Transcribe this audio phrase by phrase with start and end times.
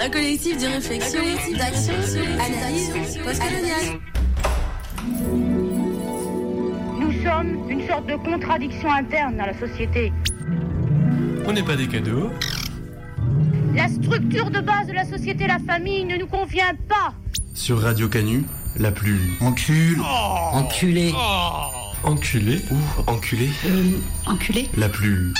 [0.00, 1.20] Un collectif de réflexion,
[1.56, 1.92] d'action,
[2.38, 4.00] d'analyse postcoloniale.
[6.98, 10.12] Nous sommes une sorte de contradiction interne dans la société.
[11.46, 12.30] On n'est pas des cadeaux.
[13.74, 17.12] La structure de base de la société, la famille, ne nous convient pas.
[17.54, 18.44] Sur Radio Canu,
[18.78, 20.00] la plus Encule.
[20.52, 21.12] Enculé.
[22.02, 23.82] enculée ou enculée, Euh,
[24.26, 25.34] enculé la plus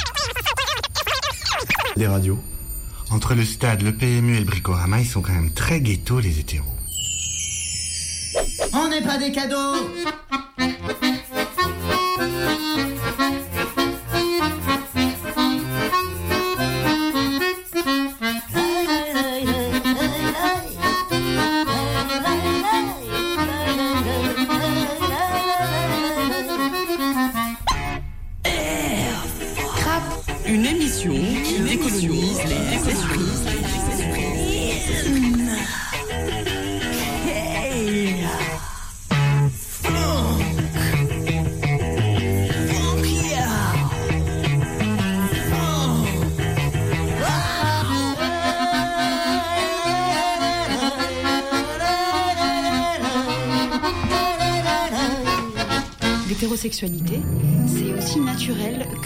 [1.97, 2.39] des radios.
[3.11, 6.39] Entre le stade, le PMU et le Bricorama, ils sont quand même très ghetto, les
[6.39, 6.67] hétéros.
[8.75, 9.75] On n'est pas des cadeaux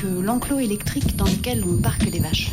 [0.06, 2.50] l'enclos électrique dans lequel on parque des vaches.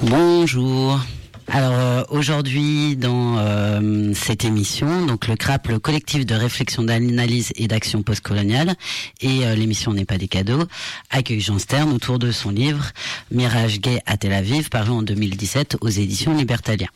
[0.00, 1.00] Bonjour.
[1.50, 7.52] Alors euh, aujourd'hui dans euh, cette émission, donc le CRAP, le collectif de réflexion d'analyse
[7.56, 8.74] et d'action postcoloniale,
[9.22, 10.64] et euh, l'émission n'est pas des cadeaux,
[11.10, 12.92] accueille Jean Stern autour de son livre
[13.30, 16.88] Mirage gay à Tel Aviv, paru en 2017 aux éditions Libertalia.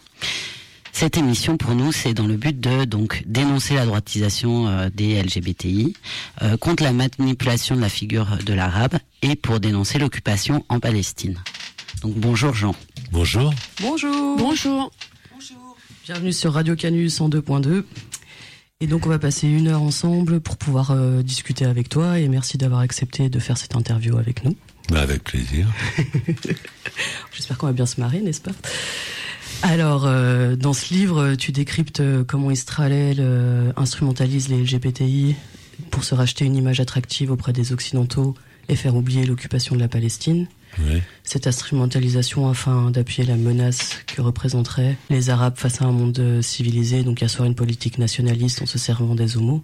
[0.93, 5.21] Cette émission, pour nous, c'est dans le but de donc dénoncer la droitisation euh, des
[5.21, 5.95] LGBTI,
[6.43, 11.39] euh, contre la manipulation de la figure de l'arabe et pour dénoncer l'occupation en Palestine.
[12.03, 12.75] Donc bonjour Jean.
[13.11, 13.55] Bonjour.
[13.81, 14.37] Bonjour.
[14.37, 14.93] Bonjour.
[16.05, 17.85] Bienvenue sur Radio Canus en 2.2.
[18.81, 22.29] Et donc on va passer une heure ensemble pour pouvoir euh, discuter avec toi et
[22.29, 24.57] merci d'avoir accepté de faire cette interview avec nous.
[24.91, 25.69] Bah, avec plaisir.
[27.33, 28.51] J'espère qu'on va bien se marrer, n'est-ce pas?
[29.63, 35.37] Alors, euh, dans ce livre, tu décryptes euh, comment Israël euh, instrumentalise les LGBTI
[35.91, 38.35] pour se racheter une image attractive auprès des Occidentaux
[38.69, 40.47] et faire oublier l'occupation de la Palestine.
[40.79, 41.03] Oui.
[41.23, 46.43] Cette instrumentalisation afin d'appuyer la menace que représenteraient les Arabes face à un monde euh,
[46.43, 49.63] civilisé, donc asseoir une politique nationaliste en se servant des homos.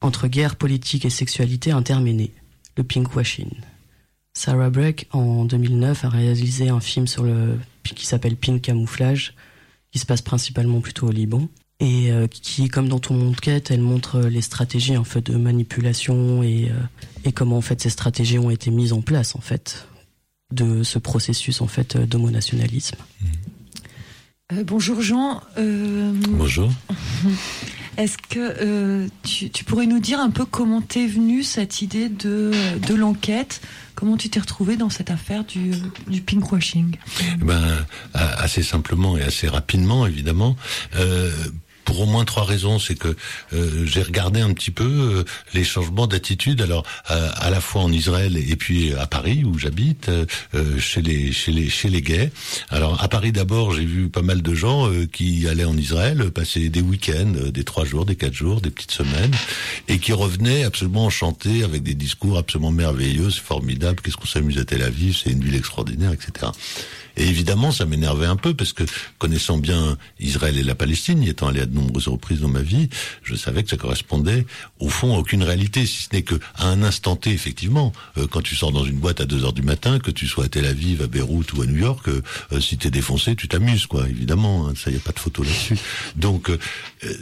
[0.00, 2.32] Entre guerre, politique et sexualité interménée,
[2.76, 3.50] le pinkwashing.
[4.32, 9.34] Sarah Breck, en 2009, a réalisé un film sur le, qui s'appelle Pink Camouflage,
[9.92, 11.48] qui se passe principalement plutôt au Liban.
[11.82, 15.36] Et euh, qui, comme dans ton monde quête, elle montre les stratégies en fait de
[15.36, 16.74] manipulation et, euh,
[17.24, 19.86] et comment en fait ces stratégies ont été mises en place en fait
[20.52, 22.96] de ce processus en fait euh, d'homonationalisme.
[24.52, 25.42] Euh, bonjour Jean.
[25.58, 26.70] Euh, Bonjour.
[27.96, 32.08] Est-ce que euh, tu, tu pourrais nous dire un peu comment t'es venue cette idée
[32.08, 32.50] de,
[32.86, 33.60] de l'enquête?
[34.00, 35.72] Comment tu t'es retrouvé dans cette affaire du,
[36.08, 36.96] du pinkwashing?
[37.20, 37.84] Eh Ben,
[38.14, 40.56] assez simplement et assez rapidement, évidemment.
[40.96, 41.30] Euh,
[41.90, 43.16] pour au moins trois raisons, c'est que
[43.52, 45.24] euh, j'ai regardé un petit peu euh,
[45.54, 49.58] les changements d'attitude, alors à, à la fois en Israël et puis à Paris où
[49.58, 50.24] j'habite, euh,
[50.54, 52.30] euh, chez les chez les chez les gays.
[52.68, 56.20] Alors à Paris d'abord, j'ai vu pas mal de gens euh, qui allaient en Israël
[56.22, 59.34] euh, passer des week-ends, euh, des trois jours, des quatre jours, des petites semaines,
[59.88, 64.58] et qui revenaient absolument enchantés avec des discours absolument merveilleux, c'est formidable, qu'est-ce qu'on s'amuse
[64.58, 66.52] à Tel Aviv, c'est une ville extraordinaire, etc.
[67.16, 68.84] Et évidemment, ça m'énervait un peu parce que
[69.18, 72.62] connaissant bien Israël et la Palestine, y étant allé à de nombreuses reprises dans ma
[72.62, 72.88] vie,
[73.22, 74.46] je savais que ça correspondait
[74.78, 78.26] au fond à aucune réalité, si ce n'est que à un instant T, effectivement, euh,
[78.26, 80.48] quand tu sors dans une boîte à 2 heures du matin, que tu sois à
[80.48, 82.22] Tel Aviv, à Beyrouth ou à New York, euh,
[82.52, 85.42] euh, si t'es défoncé, tu t'amuses, quoi, évidemment, hein, ça y a pas de photo
[85.42, 85.76] là-dessus.
[86.16, 86.58] Donc euh,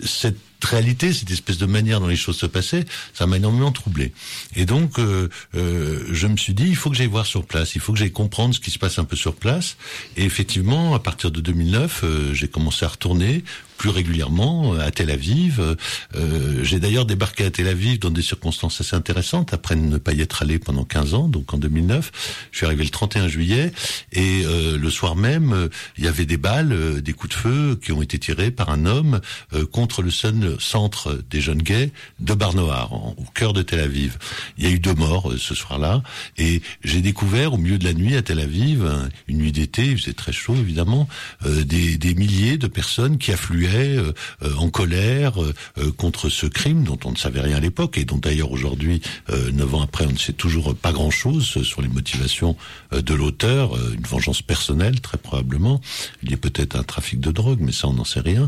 [0.05, 4.12] cette réalité, cette espèce de manière dont les choses se passaient, ça m'a énormément troublé.
[4.56, 7.75] Et donc, euh, euh, je me suis dit, il faut que j'aille voir sur place,
[7.75, 9.76] il faut que j'aille comprendre ce qui se passe un peu sur place.
[10.16, 13.44] Et effectivement, à partir de 2009, euh, j'ai commencé à retourner
[13.78, 15.76] plus régulièrement euh, à Tel Aviv.
[16.14, 20.12] Euh, j'ai d'ailleurs débarqué à Tel Aviv dans des circonstances assez intéressantes, après ne pas
[20.12, 22.10] y être allé pendant 15 ans, donc en 2009.
[22.50, 23.72] Je suis arrivé le 31 juillet,
[24.12, 27.40] et euh, le soir même, euh, il y avait des balles, euh, des coups de
[27.40, 29.20] feu qui ont été tirés par un homme
[29.70, 34.19] contre le seul centre des jeunes gays de Barnoar, au cœur de Tel Aviv.
[34.56, 36.02] Il y a eu deux morts ce soir-là,
[36.36, 38.84] et j'ai découvert au milieu de la nuit à Tel Aviv,
[39.28, 41.08] une nuit d'été, il faisait très chaud évidemment,
[41.46, 43.68] des, des, milliers de personnes qui affluaient
[44.56, 45.35] en colère
[45.97, 49.00] contre ce crime dont on ne savait rien à l'époque et dont d'ailleurs aujourd'hui,
[49.53, 52.56] neuf ans après, on ne sait toujours pas grand-chose sur les motivations
[52.93, 55.81] de l'auteur, une vengeance personnelle très probablement.
[56.23, 58.47] Il y a peut-être un trafic de drogue, mais ça on n'en sait rien.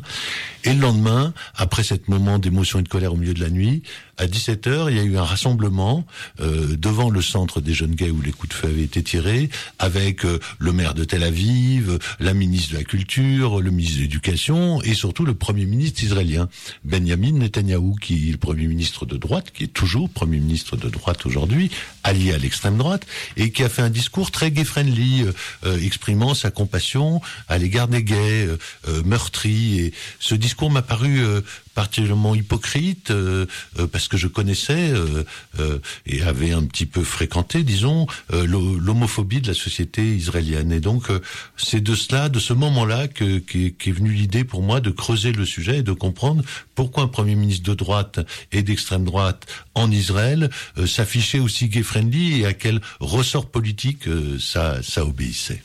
[0.65, 3.83] Et le lendemain, après cet moment d'émotion et de colère au milieu de la nuit,
[4.21, 6.05] à 17h, il y a eu un rassemblement
[6.41, 9.49] euh, devant le centre des jeunes gays où les coups de feu avaient été tirés,
[9.79, 14.03] avec euh, le maire de Tel Aviv, la ministre de la Culture, le ministre de
[14.03, 16.51] l'Éducation et surtout le Premier ministre israélien,
[16.85, 20.91] Benjamin Netanyahou, qui est le Premier ministre de droite, qui est toujours Premier ministre de
[20.91, 21.71] droite aujourd'hui,
[22.05, 23.07] allié à l'extrême droite,
[23.39, 25.25] et qui a fait un discours très gay-friendly,
[25.65, 28.49] euh, exprimant sa compassion à l'égard des gays
[29.07, 29.81] meurtris.
[29.81, 31.23] Et ce discours m'a paru
[31.75, 33.47] particulièrement hypocrite euh,
[33.79, 39.49] euh, parce que je connaissais euh, et avais un petit peu fréquenté, disons, l'homophobie de
[39.49, 40.73] la société israélienne.
[40.73, 41.09] Et donc
[41.57, 45.33] c'est de cela, de ce moment-là, que qu'est est venue l'idée pour moi de creuser
[45.33, 46.43] le sujet et de comprendre
[46.75, 48.21] pourquoi un premier ministre de droite
[48.53, 50.51] et d'extrême droite en Israël
[50.87, 54.05] s'affichait aussi gay-friendly et à quel ressort politique
[54.39, 55.63] ça, ça obéissait.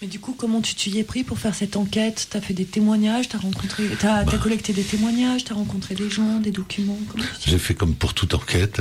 [0.00, 2.28] Mais du coup, comment tu t'y es pris pour faire cette enquête?
[2.30, 4.38] T'as fait des témoignages, t'as rencontré, t'as as bah.
[4.40, 6.98] collecté des témoignages, t'as rencontré des gens, des documents.
[7.44, 8.80] J'ai fait comme pour toute enquête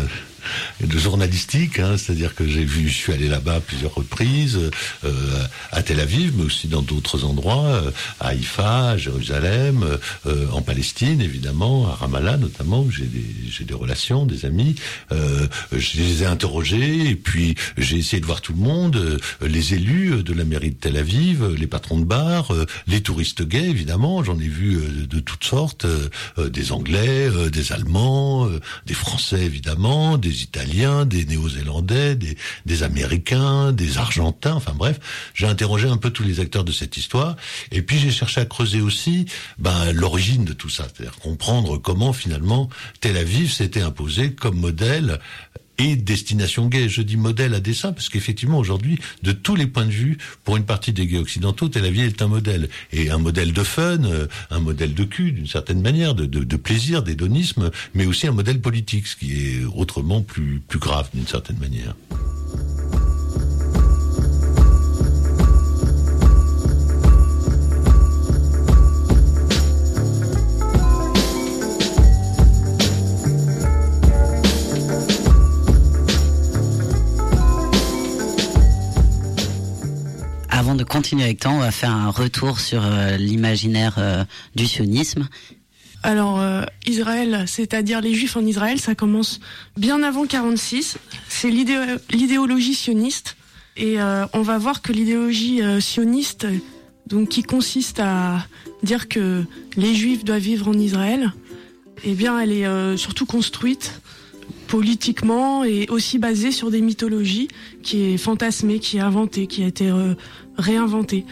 [0.81, 4.59] de journalistique, hein, c'est-à-dire que j'ai vu, je suis allé là-bas plusieurs reprises,
[5.03, 9.85] euh, à Tel Aviv, mais aussi dans d'autres endroits, euh, à Haïfa, à Jérusalem,
[10.25, 14.75] euh, en Palestine évidemment, à Ramallah notamment, où j'ai des, des relations, des amis.
[15.11, 20.23] je les ai interrogés et puis j'ai essayé de voir tout le monde, les élus
[20.23, 22.51] de la mairie de Tel Aviv, les patrons de bar,
[22.87, 24.79] les touristes gays évidemment, j'en ai vu
[25.09, 25.85] de toutes sortes,
[26.37, 28.47] des Anglais, des Allemands,
[28.85, 34.99] des Français évidemment, des Italiens, des Néo-Zélandais, des, des, Américains, des Argentins, enfin bref,
[35.33, 37.35] j'ai interrogé un peu tous les acteurs de cette histoire,
[37.71, 39.25] et puis j'ai cherché à creuser aussi
[39.57, 42.69] ben, l'origine de tout ça, c'est-à-dire comprendre comment finalement
[43.01, 45.19] Tel Aviv s'était imposé comme modèle
[45.77, 46.89] et destination gay.
[46.89, 50.57] Je dis modèle à dessein parce qu'effectivement aujourd'hui, de tous les points de vue, pour
[50.57, 54.03] une partie des gays occidentaux, Tel Aviv est un modèle et un modèle de fun,
[54.03, 58.27] euh, un modèle de cul d'une certaine manière, de, de, de plaisir, d'hédonisme, mais aussi
[58.27, 61.95] un modèle politique, ce qui est autrement plus plus grave d'une certaine manière.
[80.63, 84.23] De continuer avec toi, on va faire un retour sur euh, l'imaginaire euh,
[84.55, 85.27] du sionisme.
[86.01, 89.39] Alors, euh, Israël, c'est-à-dire les Juifs en Israël, ça commence
[89.77, 90.97] bien avant 46.
[91.29, 93.37] C'est l'idéologie sioniste.
[93.79, 93.97] Et
[94.33, 96.47] on va voir que l'idéologie sioniste,
[97.05, 98.43] donc qui consiste à
[98.81, 99.43] dire que
[99.75, 101.31] les Juifs doivent vivre en Israël,
[102.03, 104.01] eh bien, elle est surtout construite
[104.67, 107.49] politiquement et aussi basée sur des mythologies,
[107.83, 109.91] qui est fantasmée, qui est inventée, qui a été
[110.57, 111.25] réinventé.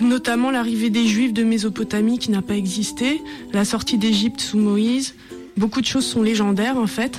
[0.00, 3.22] Notamment l'arrivée des Juifs de Mésopotamie qui n'a pas existé,
[3.52, 5.14] la sortie d'Égypte sous Moïse.
[5.56, 7.18] Beaucoup de choses sont légendaires en fait.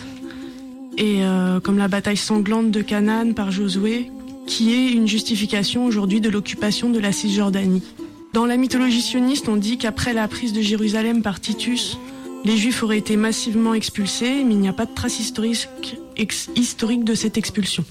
[0.97, 4.11] Et euh, comme la bataille sanglante de Canaan par Josué,
[4.45, 7.83] qui est une justification aujourd'hui de l'occupation de la Cisjordanie.
[8.33, 11.97] Dans la mythologie sioniste, on dit qu'après la prise de Jérusalem par Titus,
[12.43, 15.69] les Juifs auraient été massivement expulsés, mais il n'y a pas de trace historique,
[16.55, 17.85] historique de cette expulsion.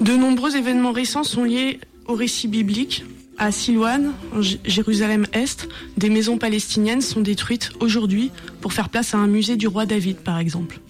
[0.00, 1.78] De nombreux événements récents sont liés
[2.10, 3.04] au récit biblique,
[3.38, 9.28] à Silouane, en Jérusalem-Est, des maisons palestiniennes sont détruites aujourd'hui pour faire place à un
[9.28, 10.80] musée du roi David, par exemple.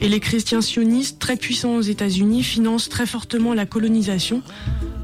[0.00, 4.42] Et les chrétiens sionistes, très puissants aux États-Unis, financent très fortement la colonisation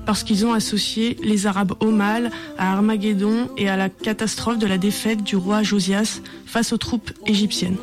[0.07, 4.67] parce qu'ils ont associé les Arabes au mal, à Armageddon et à la catastrophe de
[4.67, 7.77] la défaite du roi Josias face aux troupes égyptiennes.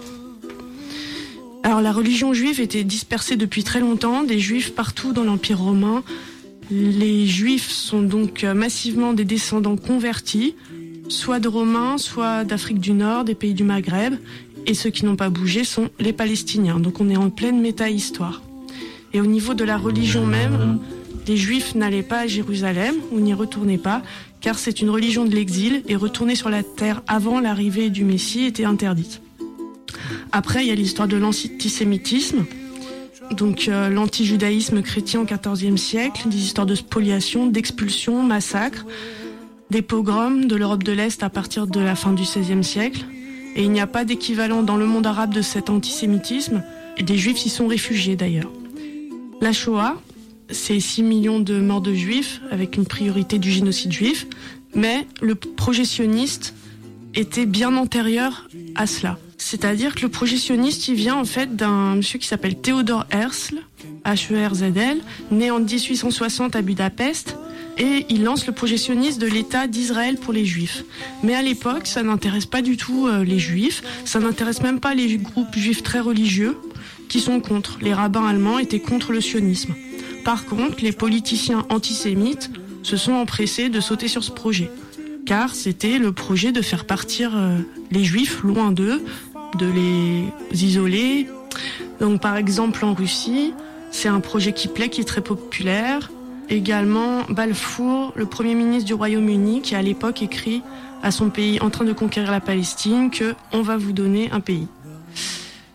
[1.61, 6.03] Alors la religion juive était dispersée depuis très longtemps, des juifs partout dans l'Empire romain,
[6.69, 10.55] les Juifs sont donc euh, massivement des descendants convertis,
[11.07, 14.15] soit de Romains, soit d'Afrique du Nord, des pays du Maghreb,
[14.65, 16.79] et ceux qui n'ont pas bougé sont les Palestiniens.
[16.79, 18.41] Donc on est en pleine méta-histoire.
[19.13, 20.79] Et au niveau de la religion même,
[21.27, 24.01] les Juifs n'allaient pas à Jérusalem ou n'y retournaient pas,
[24.41, 28.43] car c'est une religion de l'exil, et retourner sur la terre avant l'arrivée du Messie
[28.43, 29.21] était interdite.
[30.31, 32.45] Après, il y a l'histoire de l'antisémitisme,
[33.35, 38.85] donc euh, l'antijudaïsme chrétien au XIVe siècle, des histoires de spoliation, d'expulsion, massacres,
[39.69, 43.05] des pogroms de l'Europe de l'Est à partir de la fin du XVIe siècle,
[43.55, 46.63] Et il n'y a pas d'équivalent dans le monde arabe de cet antisémitisme.
[46.97, 48.51] Et des juifs s'y sont réfugiés d'ailleurs.
[49.41, 50.01] La Shoah,
[50.49, 54.27] c'est 6 millions de morts de juifs, avec une priorité du génocide juif.
[54.75, 56.53] Mais le projectionniste
[57.15, 59.17] était bien antérieur à cela.
[59.49, 63.61] C'est-à-dire que le projectionniste, il vient en fait d'un monsieur qui s'appelle Théodore Herzl,
[64.03, 64.97] H-E-R-Z-L,
[65.31, 67.37] né en 1860 à Budapest,
[67.77, 70.83] et il lance le projectionniste de l'État d'Israël pour les Juifs.
[71.23, 74.93] Mais à l'époque, ça n'intéresse pas du tout euh, les Juifs, ça n'intéresse même pas
[74.93, 76.57] les groupes juifs très religieux
[77.07, 77.79] qui sont contre.
[77.81, 79.75] Les rabbins allemands étaient contre le sionisme.
[80.25, 82.51] Par contre, les politiciens antisémites
[82.83, 84.69] se sont empressés de sauter sur ce projet
[85.27, 87.57] car c'était le projet de faire partir euh,
[87.91, 89.03] les juifs loin d'eux,
[89.55, 91.27] de les isoler.
[91.99, 93.53] Donc par exemple en Russie,
[93.91, 96.11] c'est un projet qui plaît, qui est très populaire.
[96.49, 100.61] Également Balfour, le premier ministre du Royaume-Uni, qui à l'époque écrit
[101.03, 104.39] à son pays en train de conquérir la Palestine que on va vous donner un
[104.39, 104.67] pays.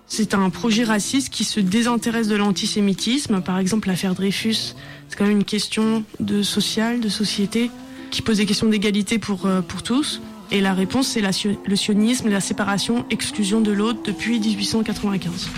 [0.06, 3.40] C'est un projet raciste qui se désintéresse de l'antisémitisme.
[3.40, 4.74] Par exemple, l'affaire Dreyfus,
[5.08, 7.70] c'est quand même une question de social, de société
[8.10, 10.20] qui pose des questions d'égalité pour, euh, pour tous.
[10.52, 15.48] Et la réponse, c'est le sionisme, la séparation, exclusion de l'autre depuis 1895.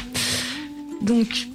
[1.03, 1.49] Donc,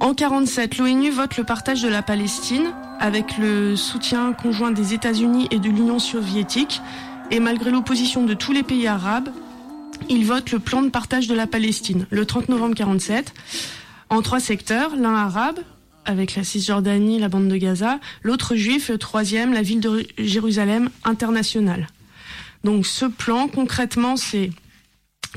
[0.00, 5.46] en 47, l'ONU vote le partage de la Palestine avec le soutien conjoint des États-Unis
[5.52, 6.82] et de l'Union soviétique.
[7.30, 9.28] Et malgré l'opposition de tous les pays arabes,
[10.08, 13.32] il vote le plan de partage de la Palestine le 30 novembre 47
[14.08, 15.60] en trois secteurs, l'un arabe,
[16.06, 20.90] avec la Cisjordanie, la bande de Gaza, l'autre juif, le troisième, la ville de Jérusalem
[21.04, 21.86] internationale.
[22.64, 24.50] Donc ce plan, concrètement, c'est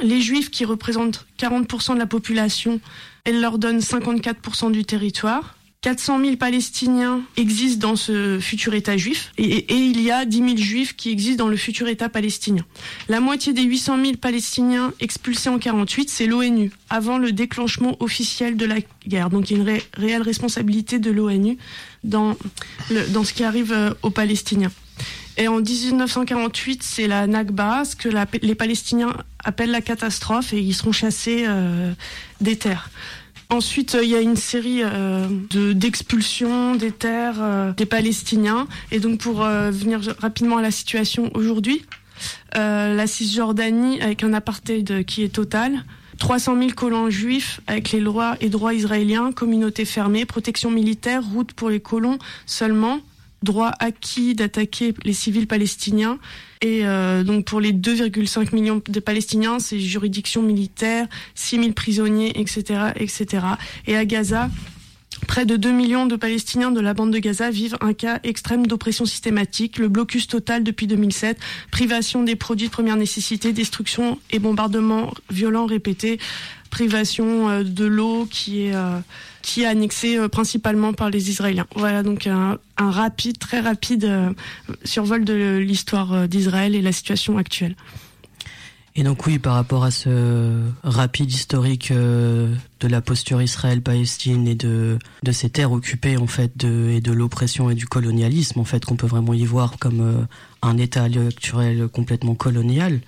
[0.01, 2.79] les juifs qui représentent 40% de la population,
[3.25, 5.55] elle leur donne 54% du territoire.
[5.81, 10.55] 400 000 Palestiniens existent dans ce futur État juif et, il y a 10 000
[10.55, 12.65] Juifs qui existent dans le futur État palestinien.
[13.09, 18.55] La moitié des 800 000 Palestiniens expulsés en 48, c'est l'ONU, avant le déclenchement officiel
[18.55, 19.29] de la guerre.
[19.29, 21.57] Donc il y a une réelle responsabilité de l'ONU
[22.05, 22.37] dans,
[23.09, 24.71] dans ce qui arrive euh, aux Palestiniens.
[25.37, 28.09] Et en 1948, c'est la Nakba, ce que
[28.41, 31.91] les Palestiniens appellent la catastrophe, et ils seront chassés euh,
[32.41, 32.89] des terres.
[33.53, 38.67] Ensuite, euh, il y a une série euh, de d'expulsions des terres euh, des Palestiniens.
[38.91, 41.85] Et donc, pour venir rapidement à la situation aujourd'hui,
[42.53, 45.83] la Cisjordanie, avec un apartheid qui est total,
[46.19, 51.53] 300 000 colons juifs avec les lois et droits israéliens, communauté fermée, protection militaire, route
[51.53, 53.01] pour les colons seulement,
[53.43, 56.19] droit acquis d'attaquer les civils palestiniens.
[56.61, 62.39] Et euh, donc pour les 2,5 millions de Palestiniens, c'est juridiction militaire, 6 000 prisonniers,
[62.39, 63.45] etc., etc.
[63.85, 64.49] Et à Gaza,
[65.27, 68.67] Près de 2 millions de Palestiniens de la bande de Gaza vivent un cas extrême
[68.67, 71.37] d'oppression systématique, le blocus total depuis 2007,
[71.71, 76.19] privation des produits de première nécessité, destruction et bombardements violents répétés,
[76.73, 78.99] privation euh, de l'eau qui est euh,
[79.43, 81.67] qui est annexée euh, principalement par les Israéliens.
[81.75, 84.33] Voilà donc un, rapide, très rapide
[84.83, 87.75] survol de l'histoire d'Israël et la situation actuelle.
[88.95, 94.97] Et donc oui, par rapport à ce rapide historique de la posture Israël-Palestine et de
[95.23, 98.95] de ces terres occupées en fait et de l'oppression et du colonialisme en fait qu'on
[98.95, 100.27] peut vraiment y voir comme
[100.61, 103.01] un état actuel complètement colonial.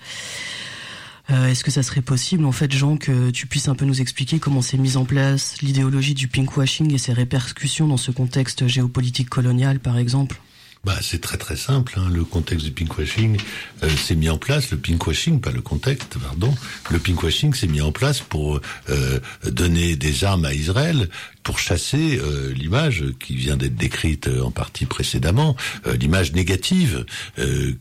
[1.30, 4.00] Euh, est-ce que ça serait possible, en fait, Jean, que tu puisses un peu nous
[4.00, 8.66] expliquer comment s'est mise en place l'idéologie du pinkwashing et ses répercussions dans ce contexte
[8.66, 10.40] géopolitique colonial, par exemple?
[10.86, 11.94] Bah, c'est très très simple.
[11.96, 12.08] Hein.
[12.12, 13.38] Le contexte du pinkwashing
[13.82, 14.70] euh, s'est mis en place.
[14.70, 16.54] Le pinkwashing, pas le contexte, pardon.
[16.92, 21.08] Le pinkwashing s'est mis en place pour euh, donner des armes à Israël
[21.46, 25.54] pour chasser euh, l'image qui vient d'être décrite euh, en partie précédemment,
[25.86, 27.04] euh, l'image négative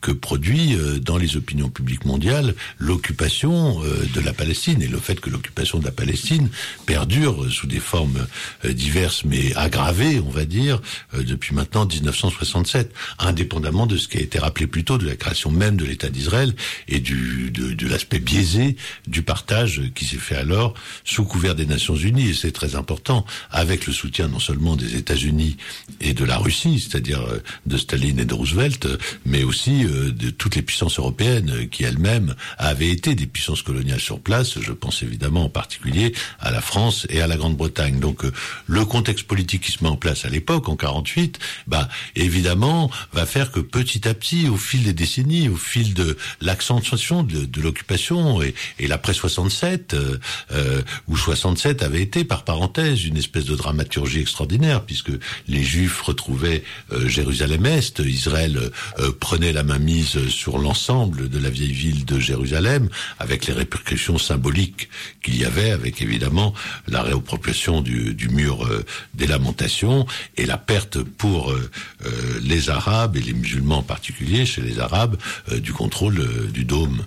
[0.02, 5.30] que produit dans les opinions publiques mondiales l'occupation de la Palestine et le fait que
[5.30, 6.50] l'occupation de la Palestine
[6.86, 8.28] perdure sous des formes
[8.64, 10.82] diverses mais aggravées, on va dire,
[11.14, 15.52] depuis maintenant 1967, indépendamment de ce qui a été rappelé plus tôt de la création
[15.52, 16.54] même de l'État d'Israël
[16.88, 18.76] et du, de, de l'aspect biaisé
[19.08, 22.30] du partage qui s'est fait alors sous couvert des Nations Unies.
[22.30, 25.56] Et c'est très important avec le soutien non seulement des États-Unis
[26.02, 28.86] et de la Russie, c'est-à-dire euh, de Staline et de Roosevelt,
[29.26, 34.02] mais aussi euh, de toutes les puissances européennes qui elles-mêmes avaient été des puissances coloniales
[34.02, 34.60] sur place.
[34.60, 38.00] Je pense évidemment en particulier à la France et à la Grande-Bretagne.
[38.00, 38.34] Donc euh,
[38.68, 43.26] le contexte politique qui se met en place à l'époque, en 48, bah évidemment va
[43.26, 48.42] faire que petit à petit, au fil des décennies, au fil de l'accentuation de, l'occupation
[48.42, 49.96] et, et l'après 67,
[50.52, 55.12] euh, où 67 avait été par parenthèse une espèce de dramaturgie extraordinaire, puisque
[55.48, 58.72] les Juifs retrouvaient Jérusalem-Est, Israël
[59.20, 64.18] prenait la main mise sur l'ensemble de la vieille ville de Jérusalem, avec les répercussions
[64.18, 64.90] symboliques
[65.24, 66.54] qu'il y avait, avec évidemment
[66.88, 68.68] la réappropriation du, du mur
[69.14, 70.06] des lamentations
[70.38, 71.54] et la perte pour
[72.42, 75.18] les Arabes et les musulmans en particulier, chez les Arabes,
[75.52, 77.06] du contrôle du dôme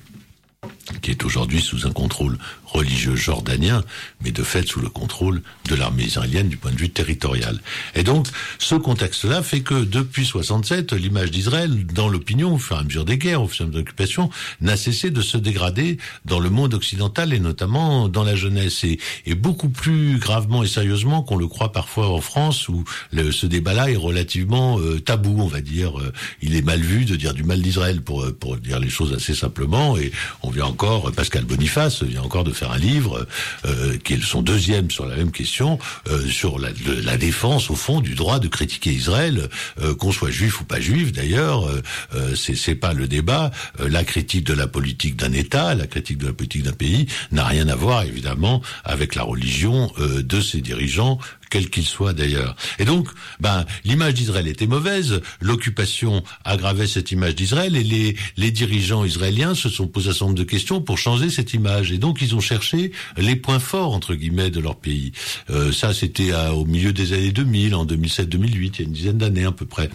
[1.02, 2.38] qui est aujourd'hui sous un contrôle
[2.72, 3.82] religieux jordanien,
[4.22, 7.60] mais de fait sous le contrôle de l'armée israélienne du point de vue territorial.
[7.94, 8.26] Et donc,
[8.58, 13.04] ce contexte-là fait que depuis 67, l'image d'Israël, dans l'opinion, au fur et à mesure
[13.04, 14.30] des guerres, au fur et à mesure des occupations,
[14.60, 18.84] n'a cessé de se dégrader dans le monde occidental et notamment dans la jeunesse.
[18.84, 18.98] Et,
[19.38, 23.96] beaucoup plus gravement et sérieusement qu'on le croit parfois en France, où ce débat-là est
[23.96, 25.98] relativement euh, tabou, on va dire.
[26.00, 29.14] Euh, il est mal vu de dire du mal d'Israël, pour, pour dire les choses
[29.14, 29.96] assez simplement.
[29.96, 30.10] Et
[30.42, 30.66] on vient
[31.14, 33.26] Pascal Boniface vient encore de faire un livre
[33.64, 38.00] euh, qui est son deuxième sur la même question, euh, sur la, défense au fond
[38.00, 39.48] du droit de critiquer Israël,
[39.82, 41.68] euh, qu'on soit juif ou pas juif d'ailleurs,
[42.14, 43.50] euh, c'est pas le débat.
[43.78, 47.44] La critique de la politique d'un État, la critique de la politique d'un pays n'a
[47.44, 51.18] rien à voir évidemment avec la religion de ses dirigeants
[51.50, 52.56] quel qu'il soit d'ailleurs.
[52.78, 53.08] Et donc,
[53.40, 59.54] ben, l'image d'Israël était mauvaise, l'occupation aggravait cette image d'Israël, et les, les dirigeants israéliens
[59.54, 61.92] se sont posés un certain nombre de questions pour changer cette image.
[61.92, 65.12] Et donc, ils ont cherché les points forts, entre guillemets, de leur pays.
[65.50, 69.18] Euh, ça, c'était au milieu des années 2000, en 2007-2008, il y a une dizaine
[69.18, 69.90] d'années à peu près.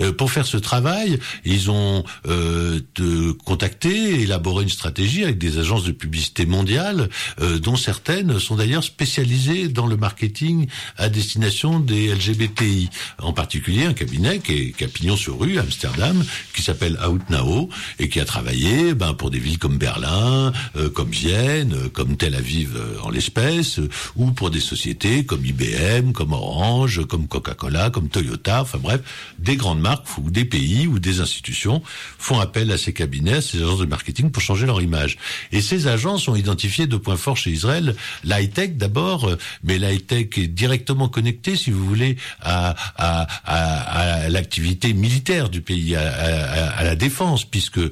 [0.00, 2.80] Euh, pour faire ce travail, ils ont euh,
[3.44, 7.08] contacté, élaboré une stratégie avec des agences de publicité mondiales,
[7.40, 10.66] euh, dont certaines sont d'ailleurs spécialisées dans le marketing
[10.98, 12.90] à destination des LGBTI.
[13.22, 16.24] En particulier, un cabinet qui est Capignon sur rue, Amsterdam,
[16.54, 21.10] qui s'appelle Outnao et qui a travaillé ben, pour des villes comme Berlin, euh, comme
[21.10, 26.12] Vienne, euh, comme Tel Aviv euh, en l'espèce, euh, ou pour des sociétés comme IBM,
[26.12, 29.00] comme Orange, comme Coca-Cola, comme Toyota, enfin bref,
[29.38, 31.82] des grandes marques ou des pays ou des institutions
[32.18, 35.16] font appel à ces cabinets, à ces agences de marketing pour changer leur image.
[35.52, 39.30] Et ces agences ont identifié deux points forts chez Israël, l'high-tech d'abord,
[39.62, 45.60] mais l'high-tech est directement connecté, si vous voulez, à, à, à, à l'activité militaire du
[45.60, 47.90] pays, à, la défense, puisque euh,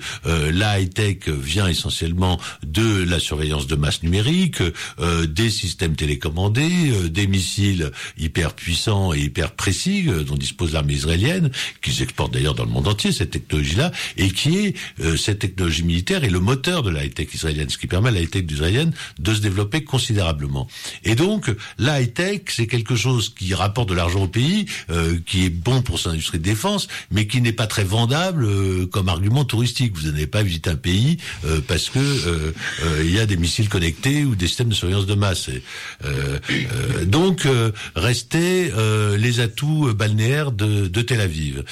[0.52, 4.62] la high-tech vient essentiellement de la surveillance de masse numérique,
[4.98, 10.72] euh, des systèmes télécommandés, euh, des missiles hyper puissants et hyper précis euh, dont dispose
[10.72, 11.50] l'armée israélienne,
[11.82, 15.82] qu'ils exportent d'ailleurs dans le monde entier, cette technologie-là, et qui est, euh, cette technologie
[15.84, 18.92] militaire est le moteur de la high-tech israélienne, ce qui permet à la high-tech israélienne
[19.18, 20.68] de se développer considérablement.
[21.04, 25.18] Et donc, la high-tech, c'est quelque quelque chose qui rapporte de l'argent au pays, euh,
[25.26, 28.86] qui est bon pour son industrie de défense, mais qui n'est pas très vendable euh,
[28.86, 29.96] comme argument touristique.
[29.96, 32.52] Vous n'allez pas visiter un pays euh, parce que euh,
[32.84, 35.48] euh, il y a des missiles connectés ou des systèmes de surveillance de masse.
[35.48, 35.62] Et,
[37.06, 37.46] donc,
[37.94, 38.72] restaient
[39.16, 41.64] les atouts balnéaires de, de Tel Aviv.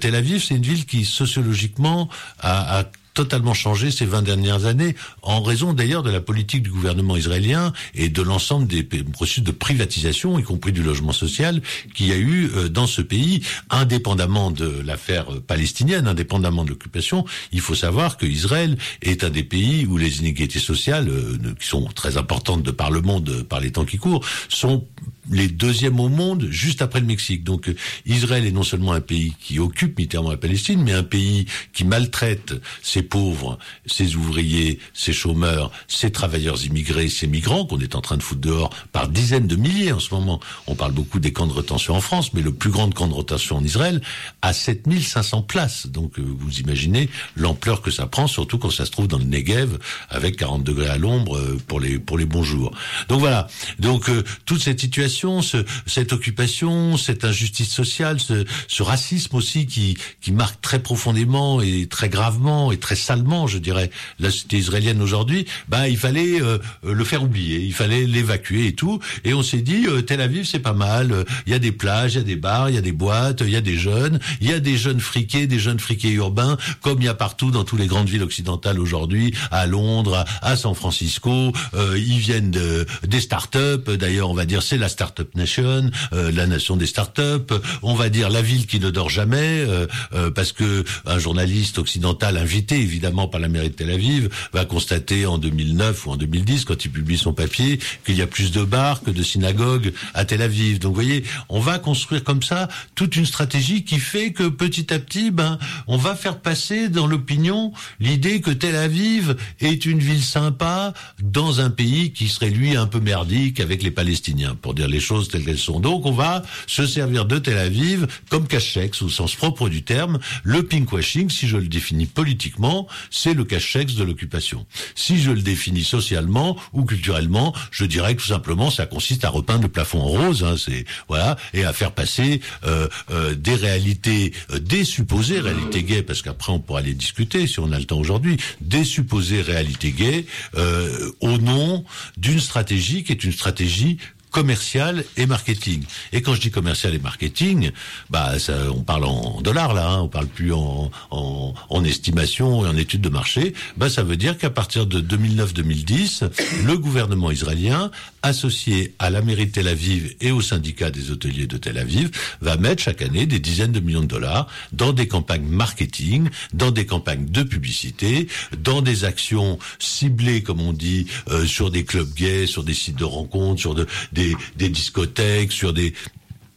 [0.00, 2.08] Tel Aviv, c'est une ville qui sociologiquement
[2.40, 2.84] a, a
[3.18, 7.72] totalement changé ces 20 dernières années, en raison d'ailleurs de la politique du gouvernement israélien
[7.96, 11.60] et de l'ensemble des processus de privatisation, y compris du logement social,
[11.96, 16.70] qu'il y a eu euh, dans ce pays, indépendamment de l'affaire euh, palestinienne, indépendamment de
[16.70, 17.24] l'occupation.
[17.50, 21.66] Il faut savoir que Israël est un des pays où les inégalités sociales, euh, qui
[21.66, 24.86] sont très importantes de par le monde, par les temps qui courent, sont
[25.30, 27.44] les deuxièmes au monde, juste après le Mexique.
[27.44, 27.70] Donc
[28.06, 31.84] Israël est non seulement un pays qui occupe militairement la Palestine, mais un pays qui
[31.84, 38.00] maltraite ses pauvres, ses ouvriers, ses chômeurs, ses travailleurs immigrés, ses migrants qu'on est en
[38.00, 40.40] train de foutre dehors par dizaines de milliers en ce moment.
[40.66, 43.14] On parle beaucoup des camps de rétention en France, mais le plus grand camp de
[43.14, 44.00] rétention en Israël
[44.42, 45.86] a 7500 places.
[45.86, 49.24] Donc euh, vous imaginez l'ampleur que ça prend, surtout quand ça se trouve dans le
[49.24, 49.78] Negev
[50.10, 52.72] avec 40 degrés à l'ombre euh, pour les pour les bons jours.
[53.08, 53.48] Donc voilà.
[53.78, 59.96] Donc euh, toute cette situation, ce, cette occupation, cette injustice sociale, ce, racisme aussi qui
[60.32, 65.46] marque très profondément et très gravement et très salement, je dirais, la société israélienne aujourd'hui,
[65.68, 69.00] bah il fallait euh, le faire oublier, il fallait l'évacuer et tout.
[69.24, 72.14] Et on s'est dit, euh, Tel Aviv c'est pas mal, il y a des plages,
[72.14, 74.18] il y a des bars, il y a des boîtes, il y a des jeunes,
[74.40, 77.50] il y a des jeunes friqués, des jeunes friqués urbains, comme il y a partout
[77.50, 81.52] dans toutes les grandes villes occidentales aujourd'hui, à Londres, à, San Francisco.
[81.74, 83.90] Euh, ils viennent de, des start-up.
[83.90, 87.52] D'ailleurs, on va dire c'est la start-up nation, euh, la nation des start-up.
[87.82, 91.78] On va dire la ville qui ne dort jamais, euh, euh, parce que un journaliste
[91.78, 96.16] occidental invité évidemment par la mairie de Tel Aviv, va constater en 2009 ou en
[96.16, 99.92] 2010, quand il publie son papier, qu'il y a plus de bars que de synagogues
[100.14, 100.78] à Tel Aviv.
[100.78, 104.92] Donc vous voyez, on va construire comme ça toute une stratégie qui fait que petit
[104.92, 110.00] à petit, ben, on va faire passer dans l'opinion l'idée que Tel Aviv est une
[110.00, 110.92] ville sympa
[111.22, 115.28] dans un pays qui serait lui un peu merdique avec les Palestiniens, pour les choses
[115.28, 115.80] telles qu'elles sont.
[115.80, 120.18] Donc on va se servir de Tel Aviv comme cache-sexe au sens propre du terme.
[120.42, 124.66] Le pinkwashing, si je le définis politiquement, c'est le cache-sexe de l'occupation.
[124.94, 129.30] Si je le définis socialement ou culturellement, je dirais que tout simplement ça consiste à
[129.30, 133.54] repeindre le plafond en rose, hein, c'est voilà, et à faire passer euh, euh, des
[133.54, 137.78] réalités, euh, des supposées réalités gays, parce qu'après on pourra les discuter si on a
[137.78, 141.84] le temps aujourd'hui, des supposées réalités gays euh, au nom
[142.16, 143.98] d'une stratégie qui est une stratégie
[144.30, 145.84] commercial et marketing.
[146.12, 147.70] Et quand je dis commercial et marketing,
[148.10, 152.64] bah ça, on parle en dollars là, hein, on parle plus en, en, en, estimation
[152.64, 153.54] et en études de marché.
[153.76, 156.30] Bah ça veut dire qu'à partir de 2009-2010,
[156.64, 157.90] le gouvernement israélien,
[158.22, 162.10] associé à la mairie de Tel Aviv et au syndicat des hôteliers de Tel Aviv,
[162.40, 166.70] va mettre chaque année des dizaines de millions de dollars dans des campagnes marketing, dans
[166.70, 172.12] des campagnes de publicité, dans des actions ciblées, comme on dit, euh, sur des clubs
[172.14, 174.17] gays, sur des sites de rencontres, sur de, des,
[174.56, 175.94] des discothèques, sur des,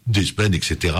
[0.07, 0.95] des semaines, etc.,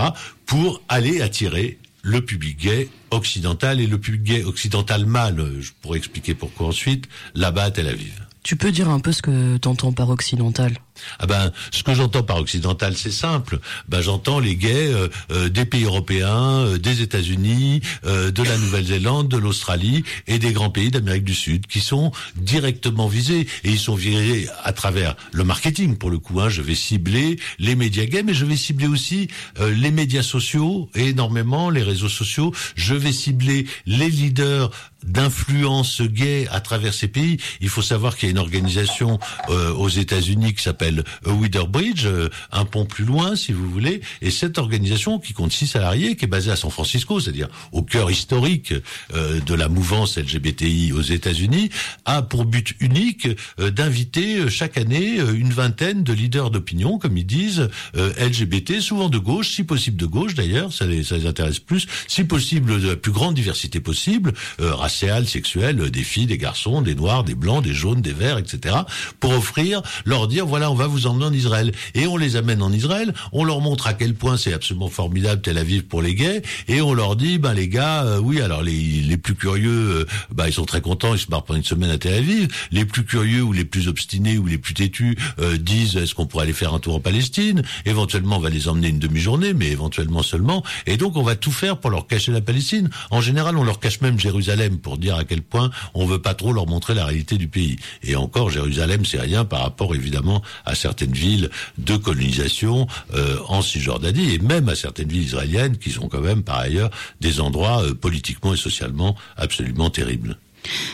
[0.46, 5.60] pour aller attirer le public gay occidental et le public gay occidental mâle.
[5.60, 8.26] Je pourrais expliquer pourquoi ensuite, là-bas à Tel Aviv.
[8.42, 10.76] Tu peux dire un peu ce que t'entends par occidental?
[11.18, 13.58] Ah ben, ce que j'entends par occidental, c'est simple.
[13.88, 19.28] Ben, j'entends les gays euh, euh, des pays européens, euh, des États-Unis, de la Nouvelle-Zélande,
[19.28, 23.78] de l'Australie et des grands pays d'Amérique du Sud qui sont directement visés et ils
[23.78, 26.40] sont visés à travers le marketing pour le coup.
[26.40, 26.48] Hein.
[26.48, 29.28] Je vais cibler les médias gays, mais je vais cibler aussi
[29.60, 32.52] les médias sociaux énormément les réseaux sociaux.
[32.74, 34.70] Je vais cibler les leaders
[35.04, 37.38] d'influence gay à travers ces pays.
[37.60, 42.28] Il faut savoir qu'il y a une organisation aux États-Unis qui s'appelle Wither Bridge, euh,
[42.50, 44.00] un pont plus loin, si vous voulez.
[44.20, 47.82] Et cette organisation, qui compte six salariés, qui est basée à San Francisco, c'est-à-dire au
[47.82, 48.74] cœur historique
[49.14, 51.70] euh, de la mouvance LGBTI aux États-Unis,
[52.04, 57.26] a pour but unique euh, d'inviter chaque année une vingtaine de leaders d'opinion, comme ils
[57.26, 61.58] disent, LGBT, souvent de gauche, si possible de gauche d'ailleurs, ça les, ça les intéresse
[61.58, 66.82] plus, si possible de la plus grande diversité possible, raciale, sexuelle, des filles, des garçons,
[66.82, 68.76] des noirs, des blancs, des jaunes, des verts, etc.,
[69.20, 71.72] pour offrir, leur dire, voilà, on va vous emmener en Israël.
[71.94, 75.42] Et on les amène en Israël, on leur montre à quel point c'est absolument formidable
[75.42, 78.62] Tel Aviv pour les gays, et on leur dit, ben les gars, euh, oui, alors
[78.62, 81.64] les, les plus curieux, euh, bah ils sont très contents, ils se barrent pendant une
[81.64, 82.48] semaine à Tel Aviv.
[82.70, 86.26] Les plus curieux ou les plus obstinés ou les plus têtus euh, disent, est-ce qu'on
[86.26, 87.62] pourrait aller faire un tour en Palestine?
[87.84, 90.62] Éventuellement, on va les emmener une demi-journée, mais éventuellement seulement.
[90.86, 92.90] Et donc, on va tout faire pour leur cacher la Palestine.
[93.10, 96.34] En général, on leur cache même Jérusalem pour dire à quel point on veut pas
[96.34, 97.76] trop leur montrer la réalité du pays.
[98.02, 103.62] Et encore, Jérusalem, c'est rien par rapport évidemment à certaines villes de colonisation euh, en
[103.62, 106.90] Cisjordanie et même à certaines villes israéliennes qui sont quand même par ailleurs
[107.20, 110.36] des endroits euh, politiquement et socialement absolument terribles.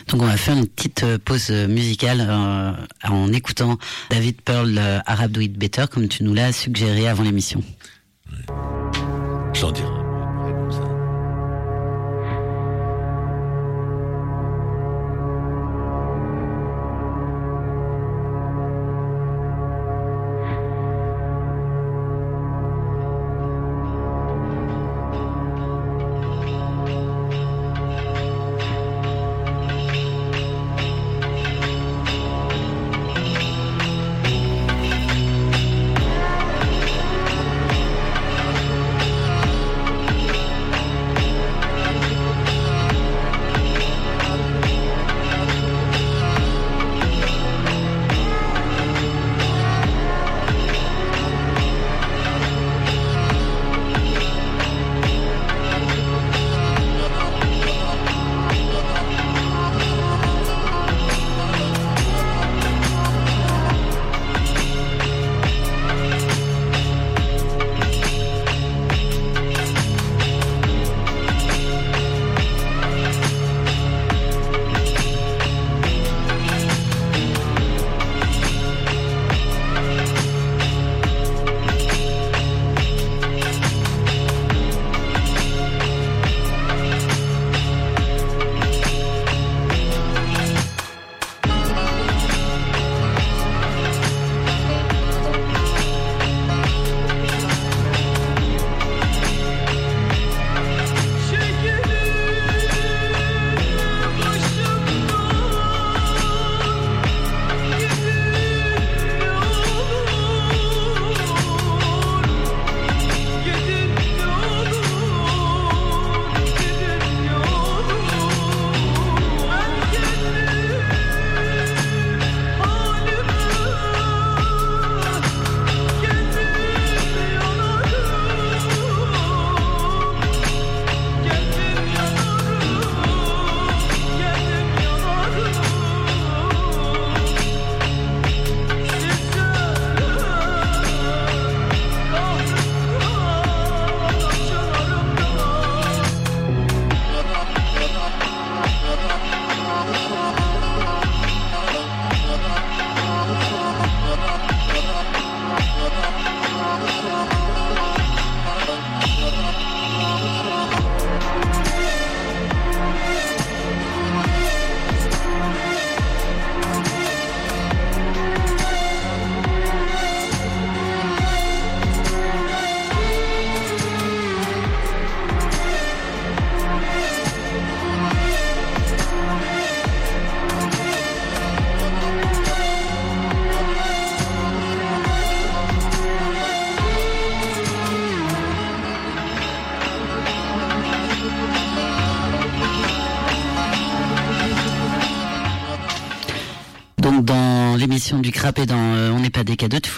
[0.08, 2.30] Donc on va faire une petite euh, pause musicale
[3.04, 3.78] en écoutant
[4.10, 7.62] David Pearl Arab Do It Better comme tu nous l'as suggéré avant l'émission.
[9.54, 9.97] J'en dirai.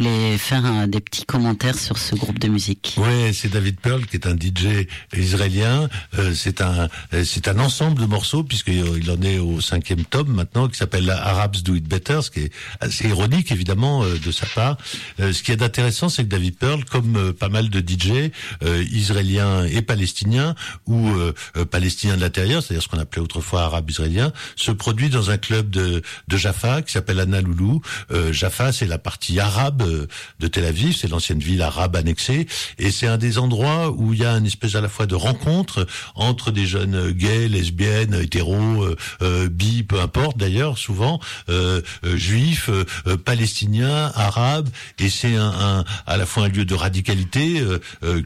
[0.00, 2.94] Pas des cadeaux, tu faire des petits commentaires sur ce groupe de musique.
[2.96, 5.88] Oui, c'est David Pearl qui est un DJ israélien.
[6.18, 10.32] Euh, c'est un euh, c'est un ensemble de morceaux puisqu'il en est au cinquième tome
[10.32, 14.46] maintenant qui s'appelle Arabs Do It Better, ce qui est assez ironique évidemment de sa
[14.46, 14.76] part.
[15.18, 18.30] ce qui est intéressant, c'est que David Pearl, comme pas mal de DJ
[18.90, 20.54] israéliens et palestiniens
[20.86, 21.10] ou
[21.70, 25.70] palestiniens de l'intérieur, c'est-à-dire ce qu'on appelait autrefois arabes israéliens, se produit dans un club
[25.70, 27.80] de de Jaffa qui s'appelle Analoulou.
[28.12, 30.06] Euh, Jaffa, c'est la partie arabe euh,
[30.38, 32.46] de Tel Aviv, c'est l'ancienne ville arabe annexée,
[32.78, 35.14] et c'est un des endroits où il y a une espèce à la fois de
[35.14, 41.20] rencontre entre des jeunes gays, lesbiennes, hétéros, euh, bi, peu importe d'ailleurs, souvent
[42.02, 42.70] juifs,
[43.24, 47.62] palestiniens, arabes, et c'est un, à la fois un lieu de radicalité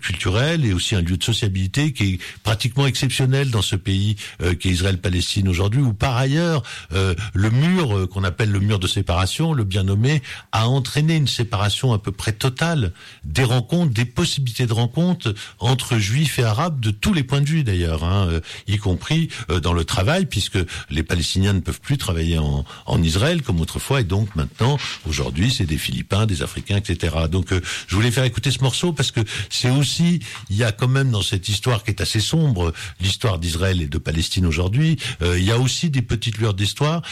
[0.00, 4.16] culturelle et aussi un lieu de sociabilité qui est pratiquement exceptionnel dans ce pays
[4.60, 9.52] qui est Israël-Palestine aujourd'hui, où par ailleurs le mur qu'on appelle le mur de séparation,
[9.52, 12.92] le bien nommé, a entraîné une séparation à peu près totale
[13.24, 17.48] des rencontres, des possibilités de rencontres entre juifs et arabes de tous les points de
[17.48, 20.58] vue d'ailleurs, hein, euh, y compris euh, dans le travail, puisque
[20.90, 25.50] les Palestiniens ne peuvent plus travailler en, en Israël comme autrefois, et donc maintenant, aujourd'hui,
[25.50, 27.16] c'est des Philippins, des Africains, etc.
[27.30, 29.20] Donc, euh, je voulais faire écouter ce morceau parce que
[29.50, 30.20] c'est aussi,
[30.50, 33.88] il y a quand même dans cette histoire qui est assez sombre, l'histoire d'Israël et
[33.88, 37.02] de Palestine aujourd'hui, il y a aussi des petites lueurs d'histoire,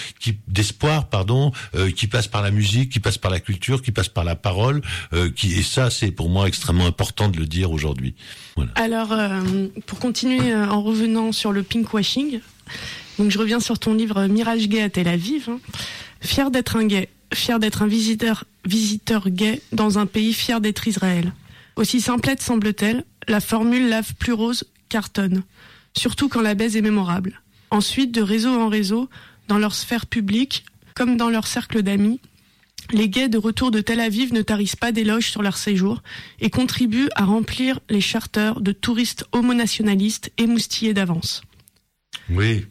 [0.48, 1.52] d'espoir, pardon,
[1.96, 4.61] qui passe par la musique, qui passe par la culture, qui passe par la parole,
[5.12, 8.14] euh, et ça c'est pour moi extrêmement important de le dire aujourd'hui.
[8.74, 12.40] Alors euh, pour continuer en revenant sur le pinkwashing,
[13.18, 15.48] donc je reviens sur ton livre Mirage gay à Tel Aviv.
[15.48, 15.58] Hein.
[16.20, 20.86] Fier d'être un gay, fier d'être un visiteur visiteur gay dans un pays fier d'être
[20.86, 21.32] Israël.
[21.76, 25.42] Aussi simplette semble-t-elle, la formule lave plus rose cartonne,
[25.96, 27.40] surtout quand la baise est mémorable.
[27.70, 29.08] Ensuite, de réseau en réseau,
[29.48, 32.20] dans leur sphère publique, comme dans leur cercle d'amis,
[32.92, 36.02] les gays de retour de Tel Aviv ne tarissent pas d'éloges sur leur séjour
[36.40, 41.42] et contribuent à remplir les charters de touristes homonationalistes émoustillés d'avance.
[42.30, 42.66] Oui.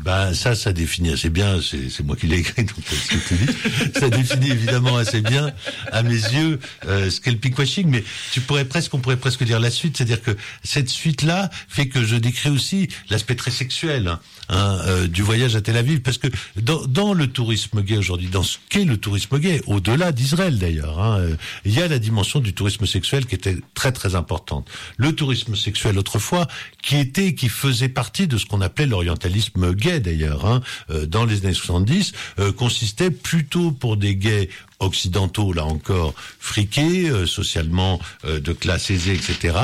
[0.00, 1.58] Ben ça, ça définit assez bien.
[1.60, 3.98] C'est moi qui l'ai écrit, donc ce que tu dis.
[3.98, 5.52] ça définit évidemment assez bien,
[5.90, 7.88] à mes yeux, euh, ce qu'est le pinkwashing.
[7.88, 11.88] Mais tu pourrais presque, on pourrait presque dire la suite, c'est-à-dire que cette suite-là fait
[11.88, 14.06] que je décris aussi l'aspect très sexuel.
[14.06, 14.20] Hein.
[14.50, 18.42] Hein, euh, du voyage à Tel Aviv, parce que dans, le tourisme gay aujourd'hui, dans
[18.42, 22.40] ce qu'est le tourisme gay, au-delà d'Israël d'ailleurs, hein, euh, il y a la dimension
[22.40, 24.66] du tourisme sexuel qui était très très importante.
[24.96, 26.46] Le tourisme sexuel autrefois,
[26.82, 31.26] qui était, qui faisait partie de ce qu'on appelait l'orientalisme gay d'ailleurs, hein, euh, dans
[31.26, 32.12] les années 70,
[32.56, 34.48] consistait plutôt pour des gays
[34.80, 39.56] occidentaux, là encore, friqués, euh, socialement euh, de classe aisée, etc.,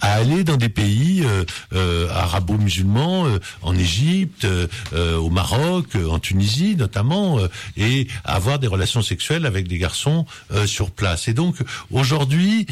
[0.00, 1.24] à aller dans des pays
[1.72, 3.26] euh, arabo-musulmans,
[3.62, 4.46] en Égypte,
[4.94, 7.38] au Maroc, en Tunisie notamment,
[7.76, 10.26] et avoir des relations sexuelles avec des garçons
[10.66, 11.28] sur place.
[11.28, 11.56] Et donc,
[11.90, 12.66] aujourd'hui,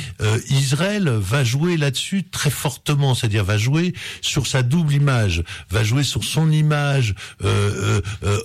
[0.49, 6.05] Israël va jouer là-dessus très fortement, c'est-à-dire va jouer sur sa double image, va jouer
[6.05, 7.15] sur son image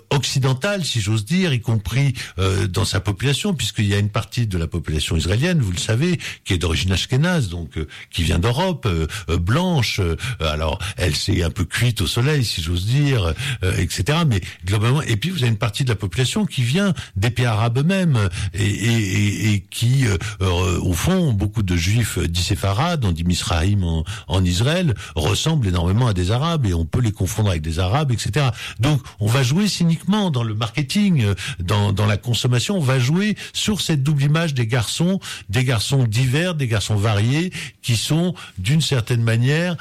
[0.09, 2.13] occidentale, si j'ose dire, y compris
[2.69, 6.19] dans sa population, puisqu'il y a une partie de la population israélienne, vous le savez,
[6.43, 10.01] qui est d'origine ashkénaze, donc euh, qui vient d'Europe, euh, euh, blanche.
[10.39, 13.33] alors, elle s'est un peu cuite au soleil, si j'ose dire,
[13.77, 14.19] etc.
[14.27, 17.45] Mais globalement, et puis vous avez une partie de la population qui vient des pays
[17.45, 20.05] arabes eux-mêmes et, et, et, qui,
[20.39, 26.13] au fond, beaucoup de juifs d'Isséfarad, on dit Misraïm en, en Israël, ressemblent énormément à
[26.13, 28.47] des arabes et on peut les confondre avec des arabes, etc.
[28.79, 31.25] Donc, on va jouer cyniquement dans le marketing,
[31.59, 36.03] dans, dans la consommation, on va jouer sur cette double image des garçons, des garçons
[36.03, 39.75] divers, des garçons variés, qui sont d'une certaine manière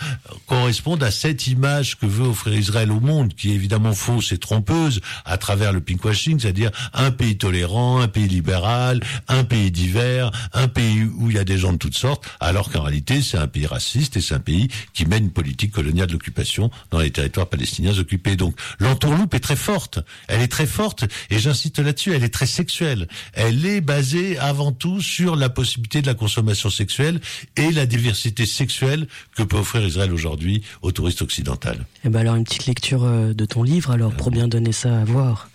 [0.46, 4.38] correspondent à cette image que veut offrir Israël au monde, qui est évidemment fausse et
[4.38, 10.30] trompeuse à travers le pinkwashing, c'est-à-dire un pays tolérant, un pays libéral, un pays divers,
[10.52, 13.38] un pays où il y a des gens de toutes sortes, alors qu'en réalité c'est
[13.38, 17.11] un pays raciste et c'est un pays qui mène une politique coloniale d'occupation dans les
[17.11, 18.37] territoires palestiniens occupés.
[18.37, 22.46] Donc l'entourloupe est très forte, elle est très forte et j'insiste là-dessus, elle est très
[22.46, 27.20] sexuelle elle est basée avant tout sur la possibilité de la consommation sexuelle
[27.57, 31.68] et la diversité sexuelle que peut offrir Israël aujourd'hui aux touristes occidentaux.
[32.05, 35.01] Eh ben alors une petite lecture euh, de ton livre alors pour bien donner ça
[35.01, 35.49] à voir.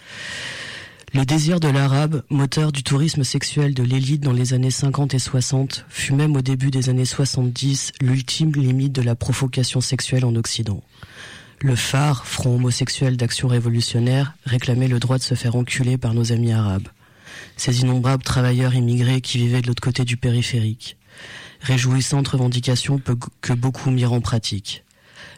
[1.14, 5.20] Le désir de l'arabe, moteur du tourisme sexuel de l'élite dans les années 50 et
[5.20, 10.36] 60, fut même au début des années 70 l'ultime limite de la provocation sexuelle en
[10.36, 10.82] Occident.
[11.60, 16.32] Le phare, front homosexuel d'action révolutionnaire, réclamait le droit de se faire enculer par nos
[16.32, 16.88] amis arabes
[17.58, 20.98] ces innombrables travailleurs immigrés qui vivaient de l'autre côté du périphérique.
[21.62, 23.02] Réjouissante revendication
[23.42, 24.84] que beaucoup mirent en pratique.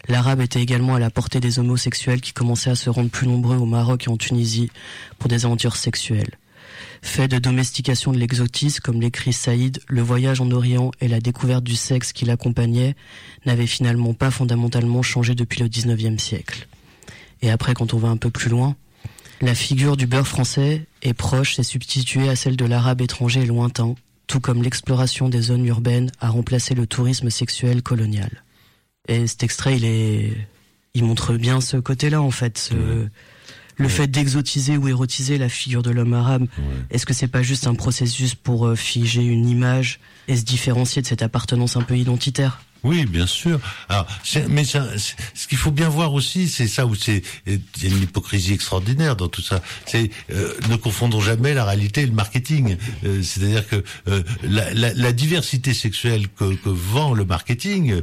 [0.08, 3.58] l'arabe était également à la portée des homosexuels qui commençaient à se rendre plus nombreux
[3.58, 4.70] au Maroc et en Tunisie
[5.20, 6.38] pour des aventures sexuelles.
[7.02, 11.64] Fait de domestication de l'exotisme, comme l'écrit Saïd, le voyage en Orient et la découverte
[11.64, 12.96] du sexe qui l'accompagnait
[13.46, 16.68] n'avaient finalement pas fondamentalement changé depuis le XIXe siècle.
[17.42, 18.78] Et après, quand on va un peu plus loin,
[19.44, 23.46] la figure du beurre français est proche et substituée à celle de l'arabe étranger et
[23.46, 23.96] lointain,
[24.28, 28.44] tout comme l'exploration des zones urbaines a remplacé le tourisme sexuel colonial.
[29.10, 30.32] Et cet extrait, il est,
[30.94, 33.08] il montre bien ce côté-là, en fait, ce,
[33.76, 36.48] le fait d'exotiser ou érotiser la figure de l'homme arabe.
[36.90, 41.02] Est-ce que c'est pas juste un processus pour euh, figer une image et se différencier
[41.02, 42.62] de cette appartenance un peu identitaire?
[42.84, 43.60] Oui, bien sûr.
[43.88, 44.06] Alors,
[44.50, 49.16] mais ça, ce qu'il faut bien voir aussi, c'est ça où c'est une hypocrisie extraordinaire
[49.16, 49.62] dans tout ça.
[49.86, 52.76] C'est euh, ne confondons jamais la réalité et le marketing.
[53.06, 58.02] Euh, c'est-à-dire que euh, la, diversité sexuelle que, que vend le marketing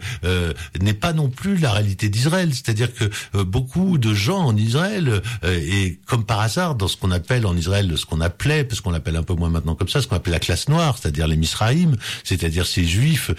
[0.81, 2.55] n'est pas non plus la réalité d'Israël.
[2.55, 3.11] C'est-à-dire que
[3.43, 7.93] beaucoup de gens en Israël et comme par hasard dans ce qu'on appelle en Israël
[7.97, 10.33] ce qu'on appelait, parce qu'on l'appelle un peu moins maintenant comme ça, ce qu'on appelle
[10.33, 13.33] la classe noire, c'est-à-dire les Misraïm, c'est-à-dire ces juifs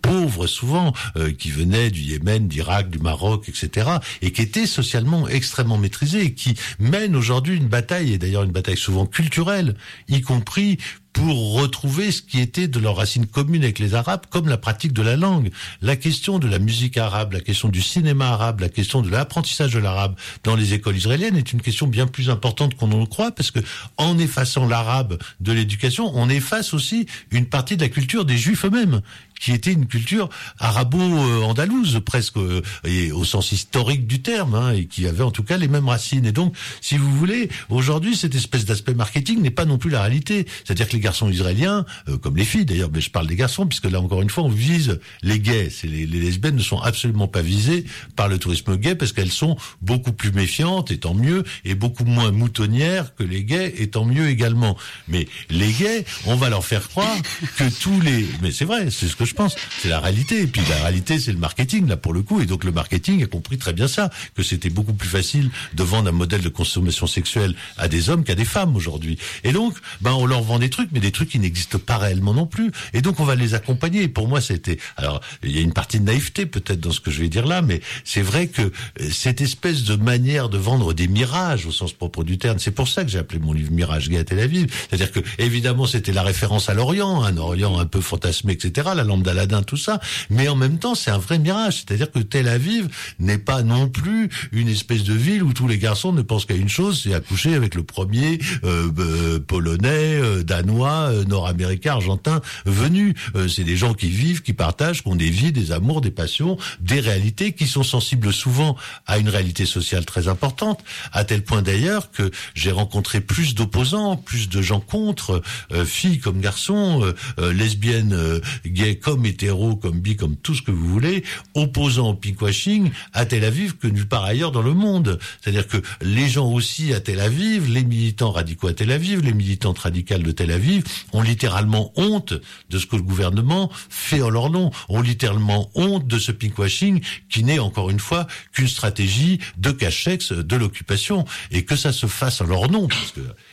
[0.00, 3.88] pauvres souvent euh, qui venaient du Yémen, d'Irak, du Maroc, etc.,
[4.22, 8.52] et qui étaient socialement extrêmement maîtrisés, et qui mènent aujourd'hui une bataille, et d'ailleurs une
[8.52, 9.76] bataille souvent culturelle,
[10.08, 10.78] y compris
[11.18, 14.92] pour retrouver ce qui était de leur racine commune avec les Arabes, comme la pratique
[14.92, 15.50] de la langue.
[15.82, 19.72] La question de la musique arabe, la question du cinéma arabe, la question de l'apprentissage
[19.72, 23.06] de l'arabe dans les écoles israéliennes est une question bien plus importante qu'on ne le
[23.06, 23.58] croit, parce que
[23.96, 28.64] en effaçant l'arabe de l'éducation, on efface aussi une partie de la culture des Juifs
[28.64, 29.00] eux-mêmes
[29.38, 34.86] qui était une culture arabo-andalouse presque euh, et au sens historique du terme hein, et
[34.86, 36.26] qui avait en tout cas les mêmes racines.
[36.26, 40.02] Et donc si vous voulez aujourd'hui cette espèce d'aspect marketing n'est pas non plus la
[40.02, 40.46] réalité.
[40.64, 43.66] C'est-à-dire que les garçons israéliens euh, comme les filles d'ailleurs mais je parle des garçons
[43.66, 45.70] puisque là encore une fois on vise les gays.
[45.84, 47.84] Les, les, lesbiennes ne sont absolument pas visées
[48.16, 52.04] par le tourisme gay parce qu'elles sont beaucoup plus méfiantes et tant mieux et beaucoup
[52.04, 54.76] moins moutonnières que les gays et tant mieux également.
[55.06, 57.16] Mais les gays on va leur faire croire
[57.56, 59.54] que tous les mais c'est vrai c'est ce que je pense.
[59.80, 60.42] C'est la réalité.
[60.42, 62.40] Et puis la réalité, c'est le marketing, là, pour le coup.
[62.40, 65.82] Et donc le marketing a compris très bien ça, que c'était beaucoup plus facile de
[65.82, 69.18] vendre un modèle de consommation sexuelle à des hommes qu'à des femmes aujourd'hui.
[69.44, 72.34] Et donc, ben, on leur vend des trucs, mais des trucs qui n'existent pas réellement
[72.34, 72.72] non plus.
[72.94, 74.02] Et donc, on va les accompagner.
[74.02, 77.00] Et pour moi, c'était, alors, il y a une partie de naïveté peut-être dans ce
[77.00, 78.70] que je vais dire là, mais c'est vrai que euh,
[79.10, 82.88] cette espèce de manière de vendre des mirages au sens propre du terme, c'est pour
[82.88, 84.66] ça que j'ai appelé mon livre Mirage gay à Tel Aviv.
[84.88, 89.04] C'est-à-dire que, évidemment, c'était la référence à l'Orient, un Orient un peu fantasmé, etc., la
[89.22, 90.00] d'Aladin, tout ça.
[90.30, 91.76] Mais en même temps, c'est un vrai mirage.
[91.76, 95.78] C'est-à-dire que Tel Aviv n'est pas non plus une espèce de ville où tous les
[95.78, 100.42] garçons ne pensent qu'à une chose, c'est accoucher avec le premier euh, euh polonais, euh,
[100.42, 103.14] danois, euh, nord-américain, argentin venu.
[103.48, 106.56] c'est des gens qui vivent, qui partagent, qui ont des vies, des amours, des passions,
[106.80, 108.76] des réalités, qui sont sensibles souvent
[109.06, 110.80] à une réalité sociale très importante,
[111.12, 115.42] à tel point d'ailleurs que j'ai rencontré plus d'opposants, plus de gens contre,
[115.84, 121.24] filles comme garçons, lesbiennes, gays comme hétéro, comme bi, comme tout ce que vous voulez,
[121.54, 125.18] opposant au pinkwashing à Tel Aviv que nulle part ailleurs dans le monde.
[125.40, 129.32] C'est-à-dire que les gens aussi à Tel Aviv, les militants radicaux à Tel Aviv, les
[129.32, 132.34] militantes radicales de Tel Aviv, ont littéralement honte
[132.68, 137.00] de ce que le gouvernement fait en leur nom, ont littéralement honte de ce pinkwashing
[137.30, 142.06] qui n'est encore une fois qu'une stratégie de cachex de l'occupation et que ça se
[142.06, 142.88] fasse en leur nom,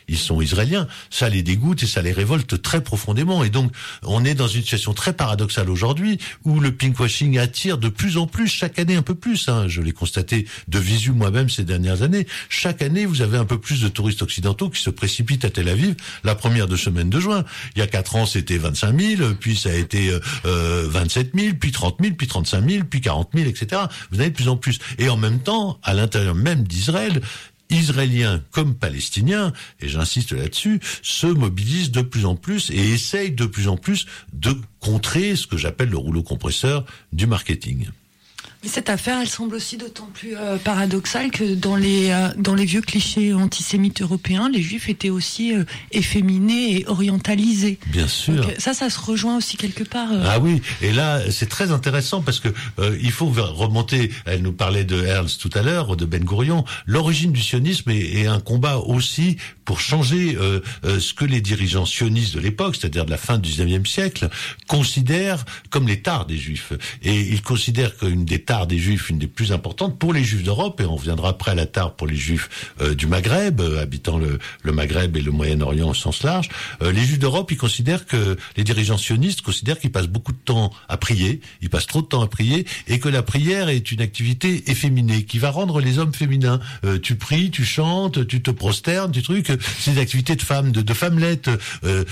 [0.07, 3.43] ils sont israéliens, ça les dégoûte et ça les révolte très profondément.
[3.43, 3.71] Et donc,
[4.03, 8.27] on est dans une situation très paradoxale aujourd'hui où le pinkwashing attire de plus en
[8.27, 9.47] plus, chaque année un peu plus.
[9.47, 12.27] Hein, je l'ai constaté de visu moi-même ces dernières années.
[12.49, 15.69] Chaque année, vous avez un peu plus de touristes occidentaux qui se précipitent à Tel
[15.69, 17.43] Aviv la première de semaine de juin.
[17.75, 20.09] Il y a quatre ans, c'était 25 000, puis ça a été
[20.45, 23.83] euh, 27 000, puis 30 000, puis 35 000, puis 40 000, etc.
[24.11, 24.79] Vous avez de plus en plus.
[24.97, 27.21] Et en même temps, à l'intérieur même d'Israël,
[27.69, 33.45] Israéliens comme Palestiniens, et j'insiste là-dessus, se mobilisent de plus en plus et essayent de
[33.45, 37.87] plus en plus de contrer ce que j'appelle le rouleau compresseur du marketing
[38.69, 42.65] cette affaire, elle semble aussi d'autant plus euh, paradoxale que dans les euh, dans les
[42.65, 47.79] vieux clichés antisémites européens, les juifs étaient aussi euh, efféminés et orientalisés.
[47.87, 48.47] Bien sûr.
[48.57, 50.09] ça, ça se rejoint aussi quelque part.
[50.23, 52.49] Ah oui, et là, c'est très intéressant parce que
[53.01, 54.11] il faut remonter.
[54.25, 56.65] Elle nous parlait de Ernst tout à l'heure, de Ben Gurion.
[56.85, 61.41] L'origine du sionisme est, est un combat aussi pour changer euh, euh, ce que les
[61.41, 64.29] dirigeants sionistes de l'époque, c'est-à-dire de la fin du 19e siècle,
[64.67, 66.71] considèrent comme les tares des juifs.
[67.01, 70.43] Et ils considèrent qu'une des tares des juifs, une des plus importantes pour les juifs
[70.43, 74.17] d'Europe, et on reviendra après à la tare pour les juifs euh, du Maghreb, habitant
[74.19, 76.49] le, le, Maghreb et le Moyen-Orient au sens large,
[76.81, 80.71] les juifs d'Europe, ils considèrent que les dirigeants sionistes considèrent qu'ils passent beaucoup de temps
[80.89, 84.01] à prier, ils passent trop de temps à prier, et que la prière est une
[84.01, 86.59] activité efféminée qui va rendre les hommes féminins.
[87.01, 89.54] tu pries, tu chantes, tu te prosternes, tu trucs.
[89.79, 91.49] C'est des activités de de, de femmelettes.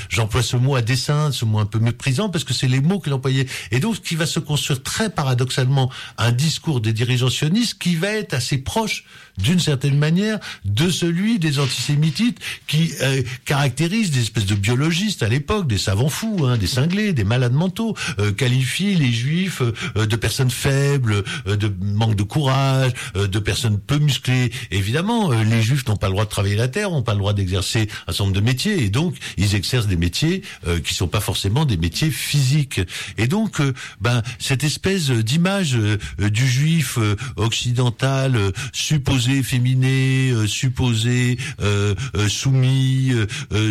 [0.10, 3.00] J'emploie ce mot à dessein, ce mot un peu méprisant, parce que c'est les mots
[3.00, 3.48] qu'il employait.
[3.72, 8.10] Et donc, qui va se construire très paradoxalement un discours des dirigeants sionistes qui va
[8.10, 9.06] être assez proche
[9.38, 15.30] d'une certaine manière, de celui des antisémites qui euh, caractérisent des espèces de biologistes à
[15.30, 20.06] l'époque, des savants fous, hein, des cinglés, des malades mentaux, euh, qualifient les juifs euh,
[20.06, 24.52] de personnes faibles, euh, de manque de courage, de personnes peu musclées.
[24.72, 27.34] Évidemment, les juifs n'ont pas le droit de travailler la terre, n'ont pas le droit
[27.34, 30.42] d'exercer un certain nombre de métiers, et donc ils exercent des métiers
[30.84, 32.82] qui sont pas forcément des métiers physiques.
[33.18, 33.62] Et donc,
[34.02, 35.78] ben cette espèce d'image
[36.20, 36.98] du juif
[37.36, 43.12] occidental supposé supposé féminin, euh, supposé euh, euh, soumis,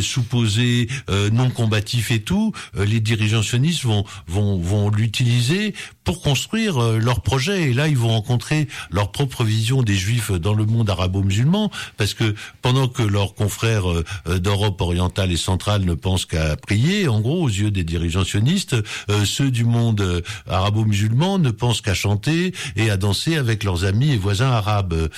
[0.00, 0.88] supposé
[1.32, 5.74] non combatif et tout, les dirigeants sionistes vont vont vont l'utiliser
[6.05, 7.70] pour construire leur projet.
[7.70, 12.14] Et là, ils vont rencontrer leur propre vision des juifs dans le monde arabo-musulman, parce
[12.14, 13.84] que pendant que leurs confrères
[14.26, 18.76] d'Europe orientale et centrale ne pensent qu'à prier, en gros, aux yeux des dirigeants sionistes,
[19.24, 24.16] ceux du monde arabo-musulman ne pensent qu'à chanter et à danser avec leurs amis et
[24.16, 25.09] voisins arabes.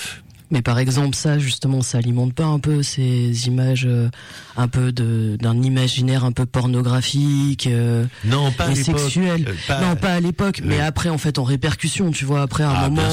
[0.50, 4.08] Mais par exemple, ça, justement, ça alimente pas un peu ces images, euh,
[4.56, 9.46] un peu de d'un imaginaire un peu pornographique euh, non, pas et sexuel.
[9.70, 12.72] Euh, non, pas à l'époque, mais après, en fait, en répercussion, tu vois, après un
[12.74, 13.08] ah, moment,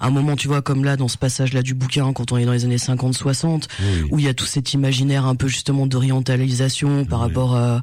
[0.00, 2.52] un moment, tu vois, comme là, dans ce passage-là du bouquin, quand on est dans
[2.52, 3.64] les années 50-60,
[4.10, 7.82] où il y a tout cet imaginaire un peu justement d'orientalisation par rapport à.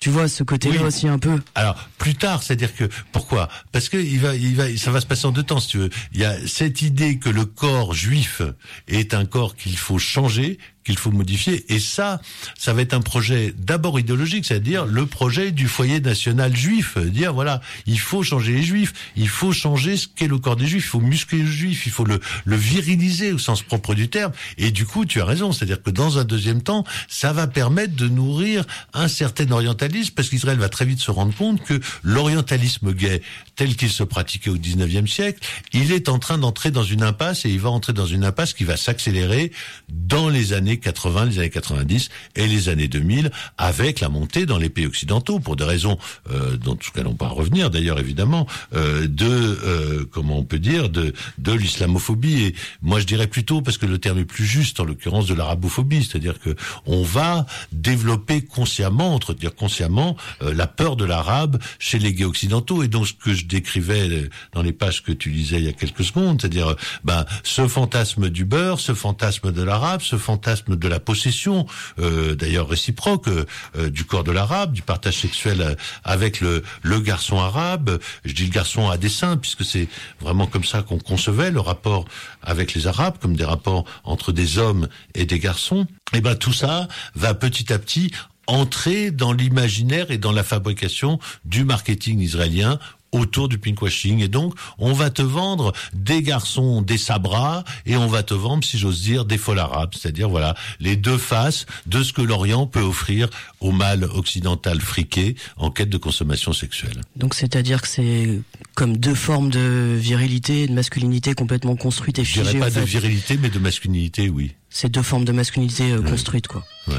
[0.00, 1.40] Tu vois ce côté-là aussi un peu.
[1.54, 3.48] Alors plus tard, c'est-à-dire que pourquoi?
[3.72, 5.78] Parce que il va, il va, ça va se passer en deux temps, si tu
[5.78, 5.90] veux.
[6.12, 8.42] Il y a cette idée que le corps juif
[8.86, 10.58] est un corps qu'il faut changer,
[10.88, 11.66] qu'il faut modifier.
[11.68, 12.22] Et ça,
[12.58, 16.96] ça va être un projet d'abord idéologique, c'est-à-dire le projet du foyer national juif.
[16.96, 20.66] Dire voilà, il faut changer les juifs, il faut changer ce qu'est le corps des
[20.66, 24.08] juifs, il faut muscler le juif, il faut le, le viriliser au sens propre du
[24.08, 24.32] terme.
[24.56, 27.94] Et du coup, tu as raison, c'est-à-dire que dans un deuxième temps, ça va permettre
[27.94, 28.64] de nourrir
[28.94, 33.20] un certain orientalisme, parce qu'Israël va très vite se rendre compte que l'orientalisme gay,
[33.58, 35.40] tel qu'il se pratiquait au 19e siècle,
[35.72, 38.54] il est en train d'entrer dans une impasse et il va entrer dans une impasse
[38.54, 39.50] qui va s'accélérer
[39.88, 44.58] dans les années 80, les années 90 et les années 2000, avec la montée dans
[44.58, 45.98] les pays occidentaux, pour des raisons
[46.30, 50.88] euh, dont nous n'allons pas revenir d'ailleurs évidemment, euh, de euh, comment on peut dire
[50.88, 52.44] de de l'islamophobie.
[52.44, 55.34] Et moi je dirais plutôt parce que le terme est plus juste en l'occurrence de
[55.34, 56.54] l'arabophobie, c'est-à-dire que
[56.86, 62.24] on va développer consciemment, entre dire consciemment, euh, la peur de l'arabe chez les gays
[62.24, 62.84] occidentaux.
[62.84, 65.72] Et donc ce que je décrivais dans les pages que tu lisais il y a
[65.72, 70.88] quelques secondes, c'est-à-dire ben ce fantasme du beurre, ce fantasme de l'arabe, ce fantasme de
[70.88, 71.66] la possession,
[71.98, 75.74] euh, d'ailleurs réciproque, euh, du corps de l'arabe, du partage sexuel euh,
[76.04, 77.98] avec le, le garçon arabe.
[78.24, 79.88] Je dis le garçon à dessein, puisque c'est
[80.20, 82.04] vraiment comme ça qu'on concevait le rapport
[82.42, 85.86] avec les Arabes, comme des rapports entre des hommes et des garçons.
[86.12, 88.12] Et ben tout ça va petit à petit
[88.48, 92.78] entrer dans l'imaginaire et dans la fabrication du marketing israélien
[93.12, 94.20] autour du pinkwashing.
[94.20, 98.64] Et donc, on va te vendre des garçons, des sabras, et on va te vendre,
[98.64, 99.90] si j'ose dire, des folles arabes.
[99.94, 103.28] C'est-à-dire, voilà, les deux faces de ce que l'Orient peut offrir
[103.60, 107.00] au mal occidental friqué en quête de consommation sexuelle.
[107.16, 108.40] Donc, c'est-à-dire que c'est
[108.74, 112.44] comme deux formes de virilité et de masculinité complètement construites et figées.
[112.44, 114.54] Je dirais pas de virilité, mais de masculinité, oui.
[114.70, 116.64] C'est deux formes de masculinité euh, construites, quoi.
[116.86, 116.94] Ouais.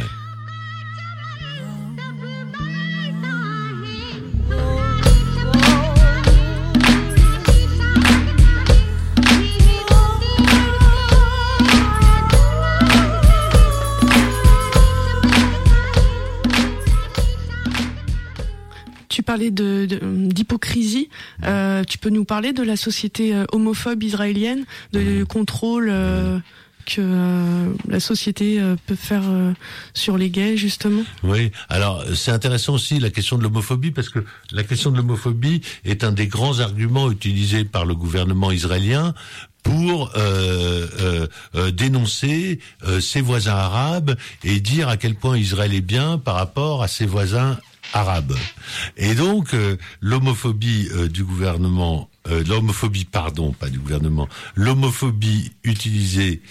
[19.22, 21.10] Parler de d'hypocrisie.
[21.44, 26.40] Euh, tu peux nous parler de la société euh, homophobe israélienne, de contrôle euh,
[26.86, 29.24] que la société peut faire
[29.94, 31.04] sur les gays justement?
[31.22, 35.62] Oui, alors c'est intéressant aussi la question de l'homophobie parce que la question de l'homophobie
[35.86, 39.14] est un des grands arguments utilisés par le gouvernement israélien
[39.64, 42.60] pour euh, euh, euh, dénoncer
[43.00, 47.06] ses voisins arabes et dire à quel point Israël est bien par rapport à ses
[47.06, 47.58] voisins
[47.94, 48.36] arabe.
[48.98, 56.42] Et donc euh, l'homophobie euh, du gouvernement, euh, l'homophobie, pardon, pas du gouvernement, l'homophobie utilisée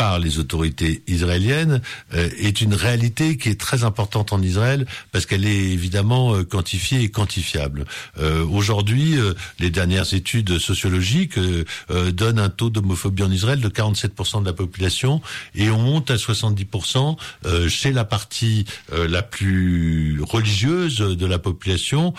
[0.00, 1.82] par les autorités israéliennes
[2.14, 6.42] euh, est une réalité qui est très importante en Israël parce qu'elle est évidemment euh,
[6.42, 7.84] quantifiée et quantifiable.
[8.18, 11.64] Euh, Aujourd'hui, euh, les dernières études sociologiques euh,
[12.12, 15.20] donnent un taux d'homophobie en Israël de 47% de la population
[15.54, 22.14] et on monte à 70% euh, chez la partie la plus religieuse de la population,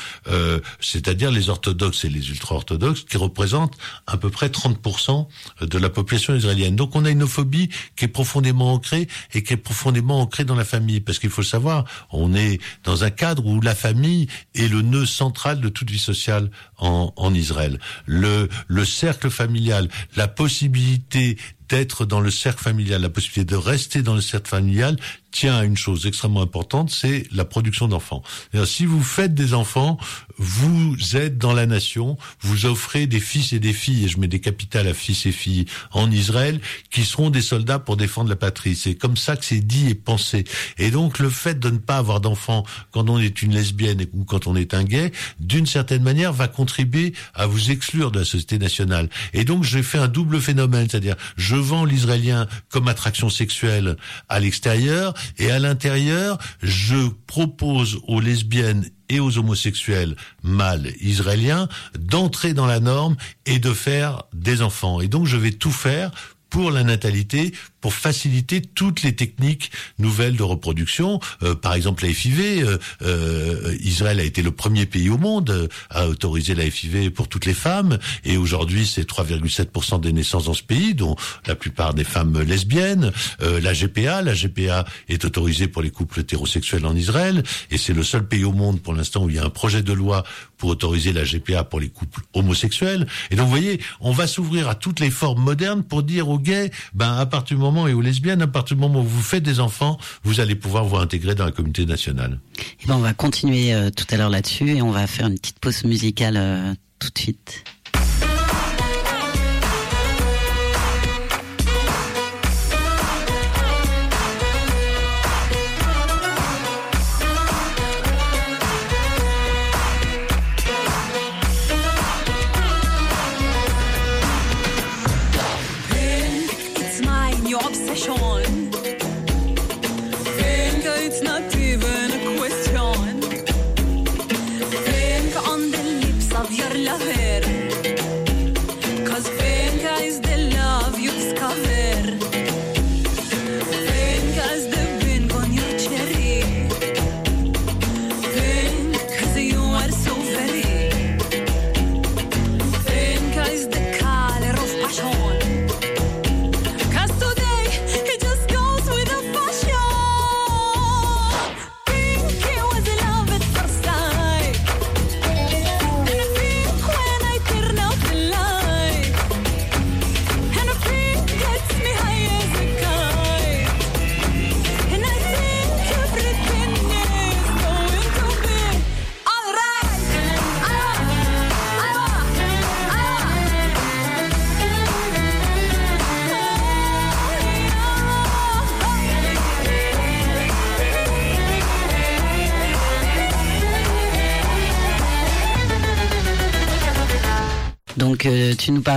[0.79, 3.77] c'est-à-dire les orthodoxes et les ultra-orthodoxes qui représentent
[4.07, 5.27] à peu près 30%
[5.61, 6.75] de la population israélienne.
[6.75, 10.55] Donc on a une phobie qui est profondément ancrée et qui est profondément ancrée dans
[10.55, 11.01] la famille.
[11.01, 15.05] Parce qu'il faut savoir, on est dans un cadre où la famille est le nœud
[15.05, 17.80] central de toute vie sociale en, en Israël.
[18.05, 21.38] Le, le cercle familial, la possibilité
[21.69, 24.97] d'être dans le cercle familial, la possibilité de rester dans le cercle familial
[25.32, 28.21] tient à une chose extrêmement importante, c'est la production d'enfants.
[28.65, 29.97] Si vous faites des enfants,
[30.38, 34.27] vous êtes dans la nation, vous offrez des fils et des filles, et je mets
[34.27, 36.59] des capitales à fils et filles en Israël,
[36.89, 38.75] qui seront des soldats pour défendre la patrie.
[38.75, 40.43] C'est comme ça que c'est dit et pensé.
[40.77, 44.25] Et donc le fait de ne pas avoir d'enfants quand on est une lesbienne ou
[44.25, 48.25] quand on est un gay, d'une certaine manière, va contribuer à vous exclure de la
[48.25, 49.09] société nationale.
[49.34, 53.95] Et donc j'ai fait un double phénomène, c'est-à-dire je vends l'israélien comme attraction sexuelle
[54.29, 61.67] à l'extérieur, et à l'intérieur, je propose aux lesbiennes et aux homosexuels mâles israéliens
[61.99, 63.15] d'entrer dans la norme
[63.45, 65.01] et de faire des enfants.
[65.01, 66.11] Et donc je vais tout faire
[66.52, 71.20] pour la natalité, pour faciliter toutes les techniques nouvelles de reproduction.
[71.41, 75.49] Euh, par exemple, la FIV, euh, euh, Israël a été le premier pays au monde
[75.49, 80.45] euh, à autoriser la FIV pour toutes les femmes, et aujourd'hui c'est 3,7% des naissances
[80.45, 81.16] dans ce pays, dont
[81.47, 83.12] la plupart des femmes lesbiennes.
[83.41, 87.93] Euh, la GPA, la GPA est autorisée pour les couples hétérosexuels en Israël, et c'est
[87.93, 90.24] le seul pays au monde pour l'instant où il y a un projet de loi
[90.58, 93.08] pour autoriser la GPA pour les couples homosexuels.
[93.32, 96.40] Et donc vous voyez, on va s'ouvrir à toutes les formes modernes pour dire aux
[96.41, 99.21] gays, ben à partir du moment et aux lesbiennes, à partir du moment où vous
[99.21, 102.39] faites des enfants, vous allez pouvoir vous intégrer dans la communauté nationale.
[102.83, 105.37] Et ben on va continuer euh, tout à l'heure là-dessus et on va faire une
[105.37, 107.63] petite pause musicale euh, tout de suite.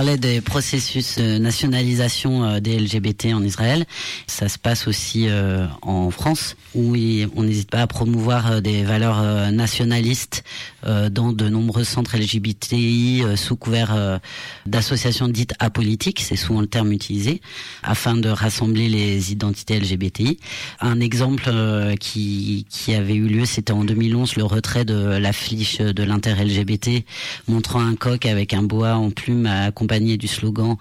[0.05, 3.85] Parlais des processus de nationalisation euh, des LGBT en Israël.
[4.27, 6.95] Ça se passe aussi euh, en France où
[7.35, 10.44] on n'hésite pas à promouvoir euh, des valeurs euh, nationalistes euh,
[10.85, 14.17] dans de nombreux centres LGBTI euh, sous couvert euh,
[14.65, 17.41] d'associations dites apolitiques, c'est souvent le terme utilisé,
[17.83, 20.39] afin de rassembler les identités LGBTI.
[20.79, 25.79] Un exemple euh, qui, qui avait eu lieu, c'était en 2011, le retrait de l'affiche
[25.79, 27.05] de l'inter-LGBT
[27.47, 30.77] montrant un coq avec un boa en plume accompagné du slogan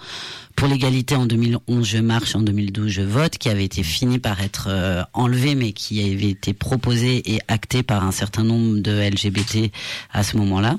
[0.65, 4.41] pour l'égalité en 2011 je marche, en 2012 je vote, qui avait été fini par
[4.41, 8.93] être euh, enlevé, mais qui avait été proposé et acté par un certain nombre de
[8.93, 9.71] LGBT
[10.11, 10.79] à ce moment-là.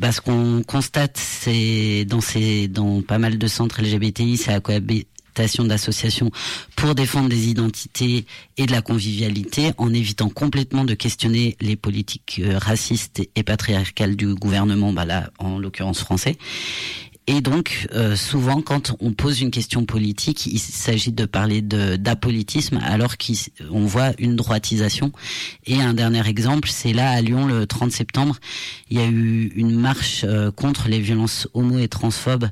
[0.00, 4.58] Bah, ce qu'on constate, c'est dans ces, dans pas mal de centres LGBTI, c'est la
[4.58, 6.32] cohabitation d'associations
[6.74, 8.26] pour défendre des identités
[8.56, 14.16] et de la convivialité, en évitant complètement de questionner les politiques euh, racistes et patriarcales
[14.16, 16.36] du gouvernement, bah là, en l'occurrence français.
[17.32, 21.94] Et donc, euh, souvent, quand on pose une question politique, il s'agit de parler de
[21.94, 25.12] d'apolitisme, alors qu'on voit une droitisation.
[25.64, 28.36] Et un dernier exemple, c'est là à Lyon, le 30 septembre,
[28.90, 32.48] il y a eu une marche euh, contre les violences homo et transphobes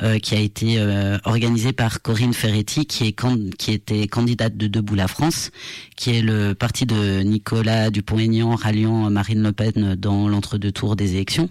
[0.00, 0.78] euh, qui a été
[1.24, 3.16] organisée par Corinne Ferretti, qui est
[3.58, 5.50] qui était candidate de Debout la France,
[5.96, 11.14] qui est le parti de Nicolas Dupont-Aignan ralliant Marine Le Pen dans l'entre-deux tours des
[11.16, 11.50] élections.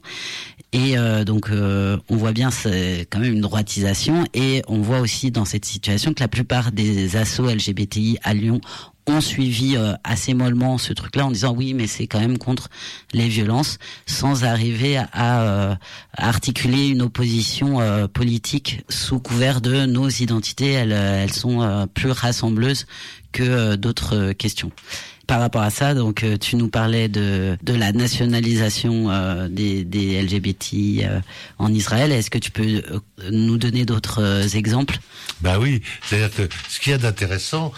[0.71, 4.25] Et euh, donc, euh, on voit bien c'est quand même une droitisation.
[4.33, 8.61] Et on voit aussi dans cette situation que la plupart des assauts LGBTI à Lyon
[9.07, 12.69] ont suivi euh, assez mollement ce truc-là en disant oui, mais c'est quand même contre
[13.13, 15.77] les violences, sans arriver à, à
[16.13, 17.79] articuler une opposition
[18.13, 20.73] politique sous couvert de nos identités.
[20.73, 22.85] Elles, elles sont plus rassembleuses
[23.31, 24.71] que d'autres questions
[25.29, 29.83] par rapport à ça, donc euh, tu nous parlais de, de la nationalisation euh, des,
[29.83, 30.73] des LGBT
[31.03, 31.19] euh,
[31.59, 32.11] en Israël.
[32.11, 32.81] Est-ce que tu peux
[33.31, 34.97] nous donner d'autres exemples?
[35.41, 37.71] Bah oui, c'est-à-dire que ce qu'il y a d'intéressant,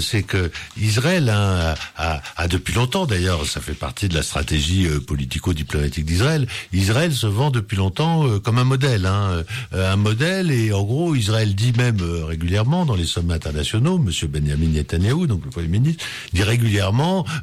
[0.00, 6.04] c'est que Israël hein, a, depuis longtemps, d'ailleurs, ça fait partie de la stratégie politico-diplomatique
[6.04, 6.46] d'Israël.
[6.72, 9.42] Israël se vend depuis longtemps comme un modèle, hein,
[9.72, 14.68] un modèle, et en gros, Israël dit même régulièrement dans les sommets internationaux, Monsieur Benjamin
[14.68, 16.87] Netanyahu, donc le Premier ministre, dit régulièrement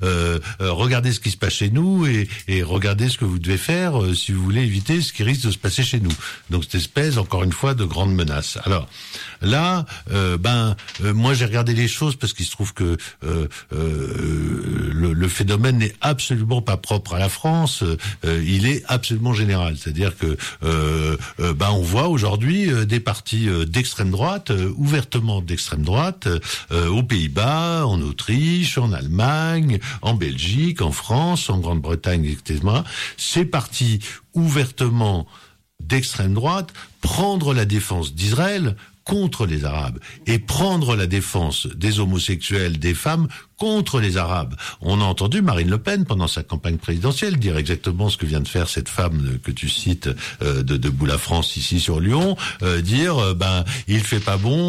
[0.04, 2.28] euh, euh, regardez ce qui se passe chez nous et,
[2.64, 5.52] regardez ce que vous devez faire euh, si vous voulez éviter ce qui risque de
[5.52, 6.12] se passer chez nous.
[6.50, 8.58] Donc cette espèce, encore une fois, de grande menace.
[8.66, 8.88] Alors
[9.42, 9.86] là,
[10.40, 15.94] ben moi j'ai regardé les choses parce qu'il se trouve que le, le, phénomène n'est
[16.02, 17.84] absolument pas propre à la France.
[18.24, 19.76] il est absolument général.
[19.78, 26.28] C'est-à-dire que ben on voit aujourd'hui des partis d'extrême droite, ouvertement d'extrême droite,
[26.72, 29.35] aux Pays-Bas, en Autriche, en Allemagne
[30.02, 32.62] en Belgique, en France, en Grande-Bretagne, etc.
[33.18, 34.00] C'est parti
[34.34, 35.28] ouvertement
[35.80, 42.80] d'extrême droite prendre la défense d'Israël contre les Arabes et prendre la défense des homosexuels,
[42.80, 43.28] des femmes
[43.58, 44.56] contre les Arabes.
[44.82, 48.42] On a entendu Marine Le Pen pendant sa campagne présidentielle dire exactement ce que vient
[48.42, 50.10] de faire cette femme que tu cites
[50.42, 54.38] euh, de Debout la France ici sur Lyon, euh, dire euh, ben il fait pas
[54.38, 54.66] bon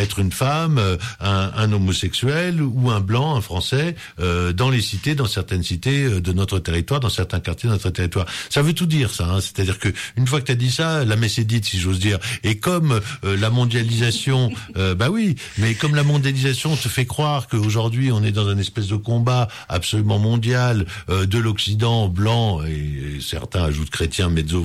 [0.00, 0.80] être une femme,
[1.20, 6.32] un, un, homosexuel ou un blanc, un français dans les cités, dans certaines cités de
[6.32, 8.26] notre territoire, dans certains quartiers de notre territoire.
[8.50, 9.26] Ça veut tout dire ça.
[9.26, 9.40] Hein.
[9.40, 11.98] C'est-à-dire que une fois que tu as dit ça, la messe est dite si j'ose
[11.98, 12.18] dire.
[12.42, 18.12] Et comme la mondialisation, bah oui, mais comme la mondialisation te fait croire qu'aujourd'hui aujourd'hui,
[18.12, 23.64] on est dans une espèce de combat absolument mondial euh, de l'Occident blanc et, certains
[23.64, 24.64] ajoutent chrétien mezzo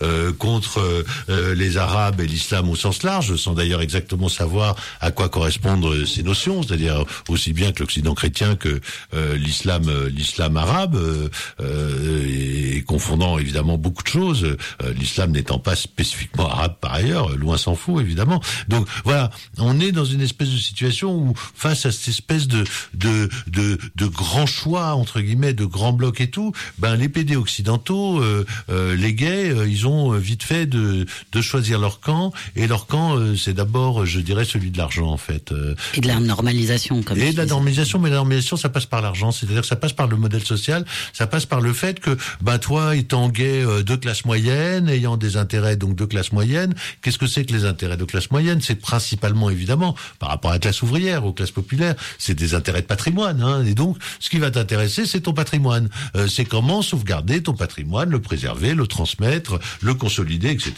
[0.00, 5.10] euh, contre euh, les Arabes et l'islam au sens large, sans d'ailleurs exactement savoir à
[5.10, 8.80] quoi correspondent ces notions, c'est-à-dire aussi bien que l'Occident chrétien que
[9.34, 10.98] l'islam l'islam arabe,
[11.60, 14.56] et, confondant évidemment beaucoup de choses,
[14.96, 18.40] l'islam n'étant pas spécifiquement arabe par ailleurs, loin s'en faut évidemment.
[18.68, 22.64] Donc voilà, on est dans une espèce de situation où face à cette espèce de,
[22.94, 27.36] de, de, de grands choix, entre guillemets, de grands blocs et tout, ben, les PD
[27.36, 32.32] occidentaux, euh, euh, les gays, euh, ils ont vite fait de, de choisir leur camp.
[32.56, 35.52] Et leur camp, c'est d'abord, je dirais, celui de l'argent, en fait.
[35.94, 39.00] Et de la normalisation, comme Et de la normalisation, mais la normalisation, ça passe par
[39.00, 39.32] l'argent.
[39.32, 42.58] C'est-à-dire que ça passe par le modèle social, ça passe par le fait que, ben,
[42.58, 47.26] toi, étant gay de classe moyenne, ayant des intérêts donc de classe moyenne, qu'est-ce que
[47.26, 48.60] c'est que les intérêts de classe moyenne?
[48.60, 51.94] C'est principalement, évidemment, par rapport à la classe ouvrière, aux classes populaires,
[52.28, 53.40] c'est des intérêts de patrimoine.
[53.40, 55.88] Hein, et donc, ce qui va t'intéresser, c'est ton patrimoine.
[56.14, 60.74] Euh, c'est comment sauvegarder ton patrimoine, le préserver, le transmettre, le consolider, etc.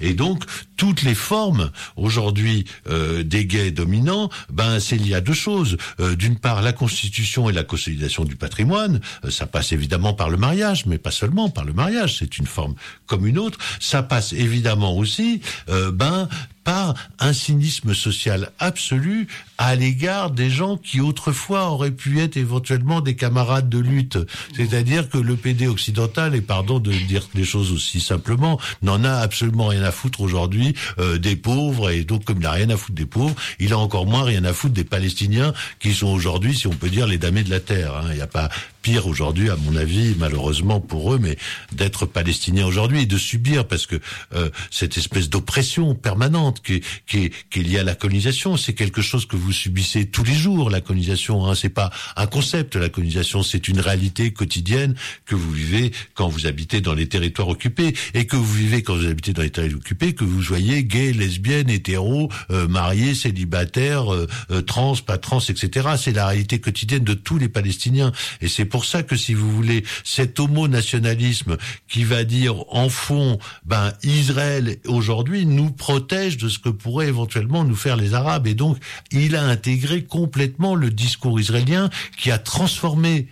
[0.00, 0.44] Et donc,
[0.76, 5.76] toutes les formes aujourd'hui euh, des gays dominants, ben c'est lié à deux choses.
[5.98, 10.36] Euh, d'une part, la constitution et la consolidation du patrimoine, ça passe évidemment par le
[10.36, 12.18] mariage, mais pas seulement par le mariage.
[12.20, 12.76] C'est une forme
[13.06, 13.58] comme une autre.
[13.80, 16.28] Ça passe évidemment aussi, ben
[16.64, 19.26] par un cynisme social absolu
[19.58, 24.18] à l'égard des gens qui autrefois auraient pu être éventuellement des camarades de lutte.
[24.56, 29.14] C'est-à-dire que le PD occidental, et pardon de dire les choses aussi simplement, n'en a
[29.14, 32.76] absolument rien à foutre aujourd'hui euh, des pauvres, et donc comme il n'a rien à
[32.76, 36.56] foutre des pauvres, il a encore moins rien à foutre des Palestiniens qui sont aujourd'hui,
[36.56, 37.96] si on peut dire, les damnés de la terre.
[37.96, 38.06] Hein.
[38.10, 38.48] Il n'y a pas
[38.82, 41.36] pire aujourd'hui, à mon avis, malheureusement pour eux, mais
[41.72, 43.96] d'être palestiniens aujourd'hui et de subir, parce que
[44.34, 49.02] euh, cette espèce d'oppression permanente qui, qui, qui est liée à la colonisation, c'est quelque
[49.02, 50.70] chose que vous subissez tous les jours.
[50.70, 52.76] La colonisation, hein, c'est pas un concept.
[52.76, 54.94] La colonisation, c'est une réalité quotidienne
[55.26, 58.96] que vous vivez quand vous habitez dans les territoires occupés et que vous vivez quand
[58.96, 64.12] vous habitez dans les territoires occupés, que vous soyez gay, lesbienne, hétéro, euh, marié, célibataire,
[64.12, 65.90] euh, euh, trans, pas trans, etc.
[65.96, 69.52] C'est la réalité quotidienne de tous les Palestiniens et c'est pour ça que si vous
[69.52, 71.58] voulez, cet homo-nationalisme
[71.88, 77.64] qui va dire en fond, ben Israël aujourd'hui nous protège de ce que pourraient éventuellement
[77.64, 78.46] nous faire les Arabes.
[78.46, 78.78] Et donc,
[79.10, 83.28] il a intégré complètement le discours israélien qui a transformé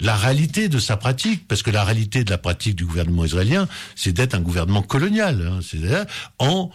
[0.00, 3.66] la réalité de sa pratique, parce que la réalité de la pratique du gouvernement israélien,
[3.96, 6.06] c'est d'être un gouvernement colonial, hein, c'est-à-dire
[6.38, 6.70] en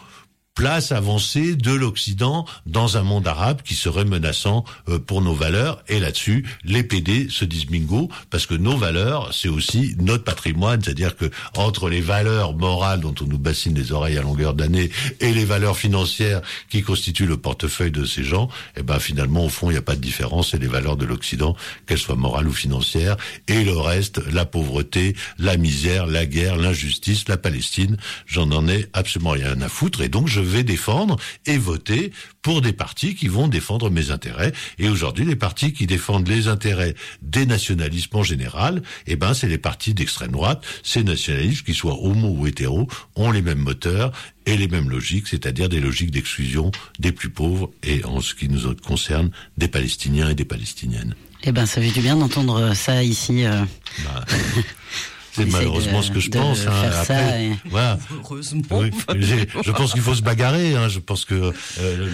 [0.60, 5.82] place avancée de l'Occident dans un monde arabe qui serait menaçant euh, pour nos valeurs.
[5.88, 10.82] Et là-dessus, les PD se disent bingo, parce que nos valeurs, c'est aussi notre patrimoine,
[10.84, 14.92] c'est-à-dire que entre les valeurs morales dont on nous bassine les oreilles à longueur d'année
[15.22, 19.50] et les valeurs financières qui constituent le portefeuille de ces gens, eh ben finalement, au
[19.50, 20.52] fond, il n'y a pas de différence.
[20.52, 21.56] C'est les valeurs de l'Occident,
[21.86, 23.16] qu'elles soient morales ou financières,
[23.48, 27.96] et le reste, la pauvreté, la misère, la guerre, l'injustice, la Palestine,
[28.26, 30.02] j'en en ai absolument rien à foutre.
[30.02, 34.52] Et donc, je vais défendre et voter pour des partis qui vont défendre mes intérêts.
[34.78, 39.48] Et aujourd'hui, les partis qui défendent les intérêts des nationalismes en général, eh ben, c'est
[39.48, 40.64] les partis d'extrême droite.
[40.84, 44.12] Ces nationalistes, qu'ils soient homo ou hétéro, ont les mêmes moteurs
[44.46, 48.50] et les mêmes logiques, c'est-à-dire des logiques d'exclusion des plus pauvres et en ce qui
[48.50, 51.16] nous concerne, des Palestiniens et des Palestiniennes.
[51.44, 53.46] Eh ben, ça fait du bien d'entendre ça ici.
[53.46, 53.64] Euh...
[54.04, 54.26] Bah.
[55.46, 56.66] C'est malheureusement de, ce que je pense.
[56.68, 56.92] Hein.
[56.92, 58.00] ça Après, et- voilà.
[58.12, 58.62] Heureusement.
[58.72, 58.92] Oui,
[59.66, 60.76] je pense qu'il faut se bagarrer.
[60.76, 60.88] Hein.
[60.90, 61.52] Je pense que euh,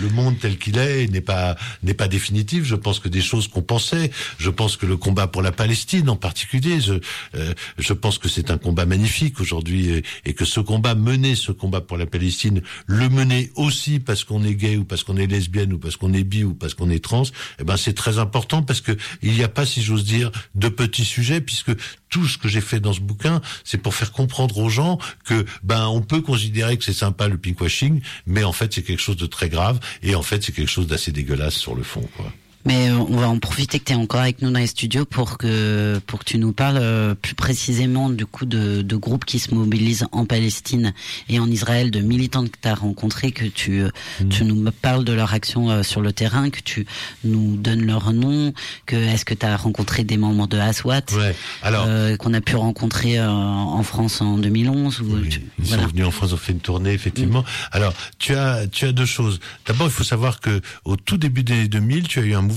[0.02, 2.64] le monde tel qu'il est n'est pas n'est pas définitif.
[2.64, 4.12] Je pense que des choses qu'on pensait.
[4.38, 6.82] Je pense que le combat pour la Palestine en particulier.
[6.82, 6.94] Je
[7.36, 11.36] euh, je pense que c'est un combat magnifique aujourd'hui et, et que ce combat mener
[11.36, 15.18] ce combat pour la Palestine, le mener aussi parce qu'on est gay ou parce qu'on
[15.18, 17.24] est lesbienne ou parce qu'on est bi ou parce qu'on est trans.
[17.60, 20.70] Eh ben c'est très important parce que il n'y a pas, si j'ose dire, de
[20.70, 21.72] petits sujets puisque
[22.16, 25.46] tout ce que j'ai fait dans ce bouquin, c'est pour faire comprendre aux gens que
[25.64, 29.18] ben on peut considérer que c'est sympa le pinkwashing, mais en fait c'est quelque chose
[29.18, 32.08] de très grave et en fait c'est quelque chose d'assez dégueulasse sur le fond.
[32.16, 32.32] Quoi.
[32.66, 35.06] Mais euh, on va en profiter que tu es encore avec nous dans les studios
[35.06, 39.24] pour que pour que tu nous parles euh, plus précisément du coup de, de groupes
[39.26, 40.94] qui se mobilisent en Palestine
[41.30, 43.90] et en Israël, de militants que tu as rencontrés, que tu euh,
[44.30, 46.86] tu nous parles de leur action sur le terrain, que tu
[47.24, 48.54] nous donnes leur nom,
[48.88, 51.36] que est-ce que tu as rencontré des membres de Aswat Ouais.
[51.62, 55.84] Alors euh, qu'on a pu rencontrer en France en 2011 ou tu- Ils voilà.
[55.84, 57.44] sont venus en France, ont fait une tournée, effectivement.
[57.72, 59.40] Alors, tu as, tu as deux choses.
[59.68, 62.42] D'abord, il faut savoir que au tout début des années 2000, tu as eu un
[62.42, 62.55] mouvement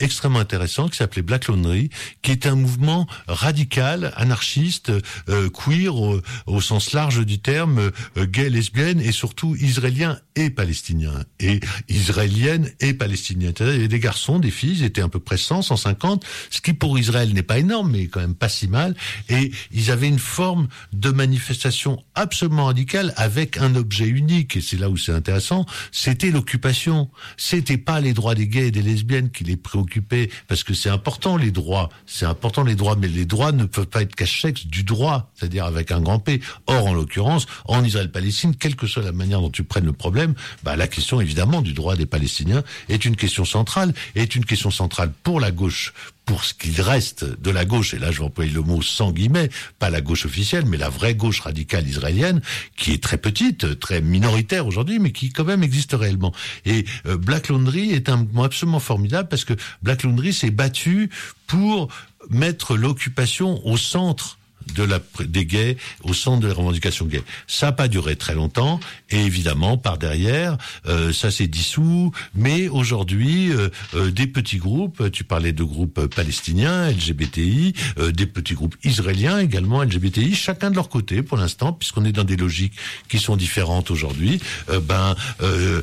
[0.00, 1.90] extrêmement intéressant qui s'appelait Black Laundry,
[2.22, 4.92] qui était un mouvement radical, anarchiste,
[5.28, 10.50] euh, queer au, au sens large du terme, euh, gay, lesbienne et surtout israélien et
[10.50, 13.52] palestinien et israélienne et palestinienne.
[13.60, 16.60] Il y avait des garçons, des filles, ils étaient à peu près 100, 150, ce
[16.60, 18.94] qui pour Israël n'est pas énorme, mais quand même pas si mal.
[19.28, 24.56] Et ils avaient une forme de manifestation absolument radicale avec un objet unique.
[24.56, 25.66] Et c'est là où c'est intéressant.
[25.90, 27.10] C'était l'occupation.
[27.36, 30.88] C'était pas les droits des gays et des lesbiennes qui les préoccupaient, parce que c'est
[30.88, 31.88] important les droits.
[32.06, 35.64] C'est important les droits, mais les droits ne peuvent pas être cachés du droit, c'est-à-dire
[35.64, 36.40] avec un grand P.
[36.66, 40.34] Or, en l'occurrence, en Israël-Palestine, quelle que soit la manière dont tu prennes le problème,
[40.62, 44.70] bah, la question évidemment du droit des Palestiniens est une question centrale, est une question
[44.70, 45.92] centrale pour la gauche,
[46.24, 49.12] pour ce qu'il reste de la gauche, et là je vais employer le mot sans
[49.12, 52.40] guillemets, pas la gauche officielle, mais la vraie gauche radicale israélienne,
[52.76, 56.32] qui est très petite, très minoritaire aujourd'hui, mais qui quand même existe réellement.
[56.64, 61.10] Et euh, Black Laundry est un mouvement absolument formidable parce que Black Laundry s'est battu
[61.46, 61.88] pour
[62.30, 64.38] mettre l'occupation au centre
[64.74, 67.22] de la, des gays au centre de la revendication gay.
[67.46, 70.56] Ça n'a pas duré très longtemps et évidemment par derrière
[70.86, 72.12] euh, ça s'est dissous.
[72.34, 78.26] Mais aujourd'hui euh, euh, des petits groupes, tu parlais de groupes palestiniens, LGBTI, euh, des
[78.26, 82.36] petits groupes israéliens également LGBTI, chacun de leur côté pour l'instant puisqu'on est dans des
[82.36, 82.74] logiques
[83.08, 84.40] qui sont différentes aujourd'hui.
[84.70, 85.80] euh, ben euh,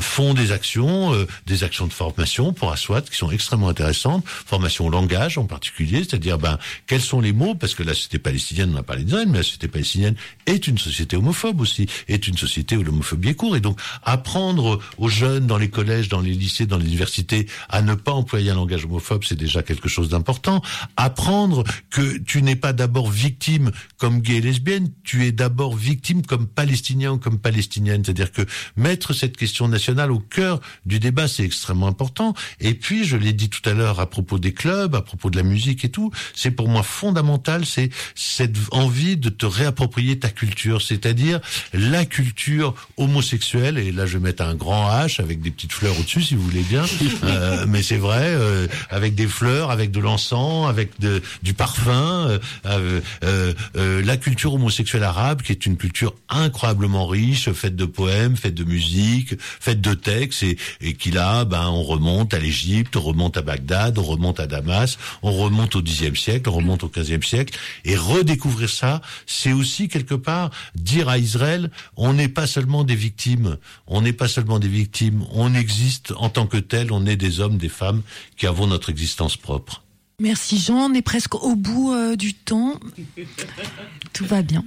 [0.00, 1.12] font des actions,
[1.46, 5.98] des actions de formation pour Aswat qui sont extrêmement intéressantes, formation au langage en particulier,
[5.98, 9.28] c'est-à-dire ben quels sont les mots parce que la société palestinienne, on a parlé d'Israël,
[9.28, 10.14] mais la société palestinienne
[10.46, 13.54] est une société homophobe aussi, est une société où l'homophobie est court.
[13.54, 17.82] Et donc, apprendre aux jeunes dans les collèges, dans les lycées, dans les universités, à
[17.82, 20.62] ne pas employer un langage homophobe, c'est déjà quelque chose d'important.
[20.96, 26.24] Apprendre que tu n'es pas d'abord victime comme gay et lesbienne, tu es d'abord victime
[26.24, 28.04] comme palestinien ou comme palestinienne.
[28.04, 28.42] C'est-à-dire que
[28.76, 32.32] mettre cette question nationale au cœur du débat, c'est extrêmement important.
[32.60, 35.36] Et puis, je l'ai dit tout à l'heure à propos des clubs, à propos de
[35.36, 40.30] la musique et tout, c'est pour moi fondamental, c'est cette envie de te réapproprier ta
[40.30, 41.40] culture, c'est-à-dire
[41.72, 43.78] la culture homosexuelle.
[43.78, 46.42] Et là, je vais mettre un grand H avec des petites fleurs au-dessus, si vous
[46.42, 46.84] voulez bien.
[47.24, 52.28] Euh, mais c'est vrai, euh, avec des fleurs, avec de l'encens, avec de, du parfum.
[52.28, 57.76] euh, euh, euh, euh, la culture homosexuelle arabe, qui est une culture incroyablement riche, faite
[57.76, 62.34] de poèmes, faite de musique, faite de textes, et, et qui là, ben, on remonte
[62.34, 66.48] à l'Égypte, on remonte à Bagdad, on remonte à Damas, on remonte au Xe siècle,
[66.48, 71.70] on remonte au XVe siècle, et redécouvrir ça, c'est aussi quelque part dire à Israël,
[71.96, 76.28] on n'est pas seulement des victimes, on n'est pas seulement des victimes, on existe en
[76.28, 78.02] tant que tel, on est des hommes, des femmes
[78.36, 79.82] qui avons notre existence propre.
[80.20, 82.80] Merci Jean, on est presque au bout euh, du temps.
[84.12, 84.64] Tout va bien.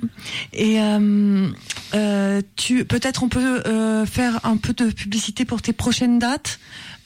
[0.53, 1.49] Et euh,
[1.93, 6.57] euh, tu, peut-être on peut euh, faire un peu de publicité pour tes prochaines dates?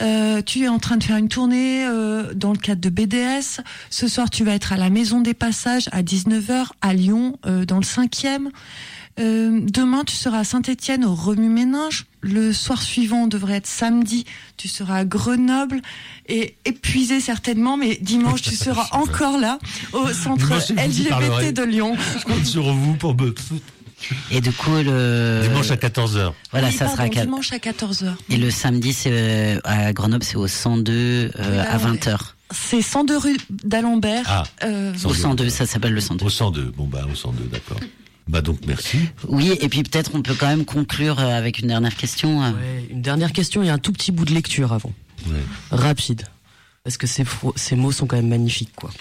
[0.02, 3.62] Euh, tu es en train de faire une tournée euh, dans le cadre de BDS.
[3.89, 7.66] Ce soir, tu vas être à la Maison des Passages à 19h à Lyon, euh,
[7.66, 8.50] dans le 5e.
[9.18, 12.06] Euh, demain, tu seras à Saint-Étienne au Remue-Méninge.
[12.22, 14.26] Le soir suivant devrait être samedi.
[14.58, 15.82] Tu seras à Grenoble
[16.28, 19.60] et épuisé certainement, mais dimanche tu seras encore là
[19.93, 20.70] au centre Dimanche.
[20.72, 21.96] LGBT de Lyon.
[22.20, 23.34] Je compte sur vous pour me...
[24.32, 25.41] Et du coup, le.
[25.43, 26.32] Dimanche à 14h.
[26.52, 26.98] Voilà, Oui, ça sera.
[27.06, 28.14] pardon, dimanche à 14h.
[28.30, 30.91] Et le samedi, c'est euh, à Grenoble, c'est au 102
[31.39, 32.18] euh, à 20h.
[32.52, 34.24] C'est 102 rue d'Alembert.
[34.28, 36.24] Ah, Euh, Au 102, ça s'appelle le 102.
[36.26, 37.80] Au 102, bon bah au 102, d'accord.
[38.28, 39.00] Bah donc merci.
[39.28, 42.39] Oui, et puis peut-être on peut quand même conclure euh, avec une dernière question.
[42.41, 44.93] Ouais, une dernière question et un tout petit bout de lecture avant.
[45.28, 45.34] Ouais.
[45.72, 46.24] Rapide.
[46.84, 47.24] Parce que ces,
[47.56, 48.91] ces mots sont quand même magnifiques, quoi.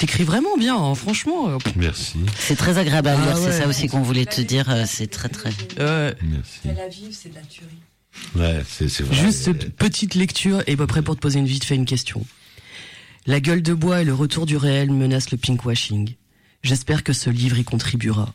[0.00, 1.50] T'écris vraiment bien, hein, franchement.
[1.50, 2.18] euh, Merci.
[2.38, 3.52] C'est très agréable à Ah lire, c'est ouais.
[3.52, 4.68] ça aussi qu'on voulait te dire.
[4.70, 5.50] euh, C'est très très.
[5.78, 6.80] euh, Merci.
[6.80, 7.68] Aviv, c'est de la tuerie.
[8.34, 9.14] Ouais, c'est vrai.
[9.14, 12.24] Juste cette petite lecture et prêt pour te poser une vite fait une question.
[13.26, 16.14] La gueule de bois et le retour du réel menacent le pinkwashing.
[16.62, 18.32] J'espère que ce livre y contribuera.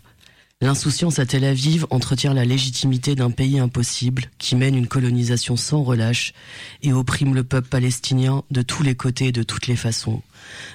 [0.61, 5.83] L'insouciance à Tel Aviv entretient la légitimité d'un pays impossible qui mène une colonisation sans
[5.83, 6.33] relâche
[6.81, 10.21] et opprime le peuple palestinien de tous les côtés et de toutes les façons.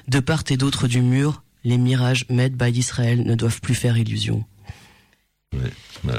[0.07, 3.97] De part et d'autre du mur, les mirages made by Israël ne doivent plus faire
[3.97, 4.45] illusion.
[6.05, 6.14] Bah.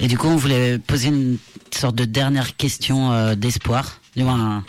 [0.00, 1.38] Et du coup, on voulait poser une
[1.72, 4.00] sorte de dernière question euh, d'espoir.
[4.16, 4.64] Du moins,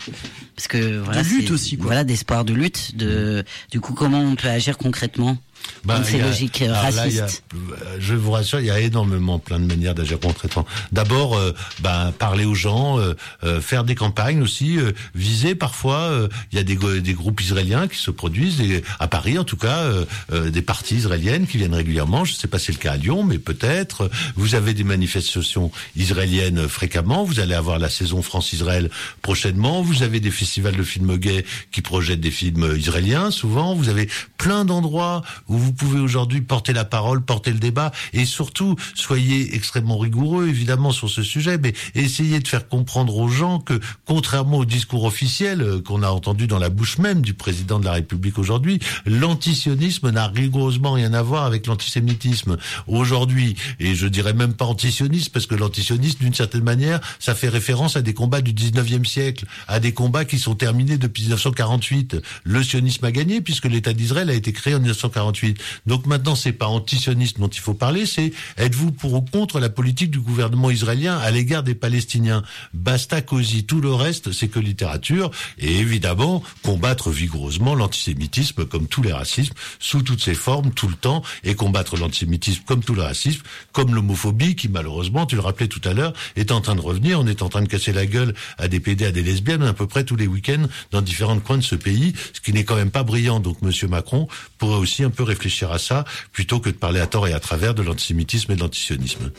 [0.54, 1.86] parce que voilà, De lutte aussi, quoi.
[1.86, 2.96] Voilà, d'espoir, de lutte.
[2.96, 5.38] De, du coup, comment on peut agir concrètement?
[5.86, 8.66] Contre ces il y a- logiques euh, là, a- racistes euh, je vous rassure, il
[8.66, 10.66] y a énormément plein de manières d'agir concrètement.
[10.92, 15.98] D'abord, euh, ben, parler aux gens, euh, euh, faire des campagnes aussi, euh, viser parfois.
[16.00, 19.44] euh, il y a des, des groupes israéliens qui se produisent, et, à Paris en
[19.44, 22.24] tout cas, euh, euh, des parties israéliennes qui viennent régulièrement.
[22.24, 24.10] Je ne sais pas si c'est le cas à Lyon, mais peut-être.
[24.36, 27.24] Vous avez des manifestations israéliennes fréquemment.
[27.24, 28.90] Vous allez avoir la saison France-Israël
[29.22, 29.82] prochainement.
[29.82, 33.74] Vous avez des festivals de films gays qui projettent des films israéliens souvent.
[33.74, 38.24] Vous avez plein d'endroits où vous pouvez aujourd'hui porter la parole, porter le débat et
[38.24, 43.58] surtout soyez extrêmement rigoureux évidemment sur ce sujet, mais essayez de faire comprendre aux gens
[43.58, 47.78] que contrairement au discours officiel euh, qu'on a entendu dans la bouche même du président
[47.78, 52.56] de la République aujourd'hui, l'antisionisme n'a rigoureusement rien à voir avec l'antisémitisme.
[52.86, 57.48] Aujourd'hui, et je dirais même pas antisioniste parce que l'antisionisme d'une certaine manière, ça fait
[57.48, 62.16] référence à des combats du 19e siècle, à des combats qui sont terminés depuis 1948.
[62.44, 65.37] Le sionisme a gagné puisque l'État d'Israël a été créé en 1948.
[65.86, 69.68] Donc maintenant, c'est pas antisionisme dont il faut parler, c'est êtes-vous pour ou contre la
[69.68, 72.42] politique du gouvernement israélien à l'égard des Palestiniens?
[72.74, 75.30] Basta cosy, tout le reste, c'est que littérature.
[75.58, 80.94] Et évidemment, combattre vigoureusement l'antisémitisme comme tous les racismes, sous toutes ses formes, tout le
[80.94, 85.68] temps, et combattre l'antisémitisme comme tout le racisme, comme l'homophobie qui malheureusement, tu le rappelais
[85.68, 87.20] tout à l'heure, est en train de revenir.
[87.20, 89.72] On est en train de casser la gueule à des PD, à des lesbiennes à
[89.72, 92.76] peu près tous les week-ends dans différents coins de ce pays, ce qui n'est quand
[92.76, 93.40] même pas brillant.
[93.40, 94.28] Donc Monsieur Macron
[94.58, 97.40] pourrait aussi un peu réfléchir à ça plutôt que de parler à tort et à
[97.40, 99.30] travers de l'antisémitisme et de l'antisionisme.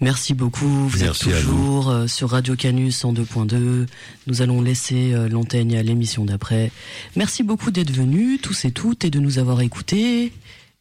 [0.00, 0.88] Merci beaucoup.
[0.88, 1.50] Vous Merci à êtes vous.
[1.56, 3.86] toujours euh, sur Radio Canus en 2.2.
[4.28, 6.70] Nous allons laisser euh, l'antenne à l'émission d'après.
[7.16, 10.32] Merci beaucoup d'être venus, tous et toutes, et de nous avoir écoutés.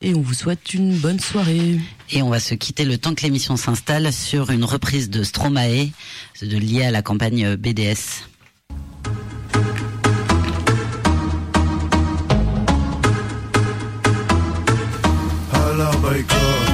[0.02, 1.80] Et on vous souhaite une bonne soirée.
[2.12, 5.90] Et on va se quitter le temps que l'émission s'installe sur une reprise de Stromae,
[6.44, 8.22] de liée à la campagne BDS.
[15.80, 16.67] Allah boycott.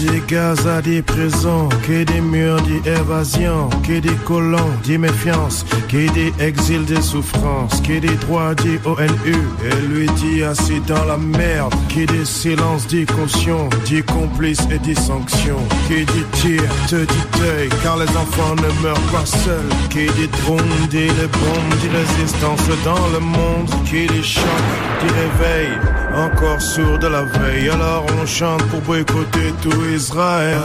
[0.00, 6.06] Dit Gaza dit prison, qui dit murs dit évasion, qui dit colons dit méfiance, qui
[6.10, 11.16] dit exil des souffrances, qui dit droit dit ONU, et lui dit assis dans la
[11.16, 16.96] merde, qui dit silence dit caution, dit complice et dit sanction, qui dit tir te
[16.96, 21.74] dit deuil, car les enfants ne meurent pas seuls, qui dit drone dit les bombes,
[21.80, 24.44] dit résistance dans le monde, qui dit choc
[25.00, 25.70] dit réveil,
[26.14, 30.58] encore sourd de la veille, alors on chante pour boycotter tout Israël.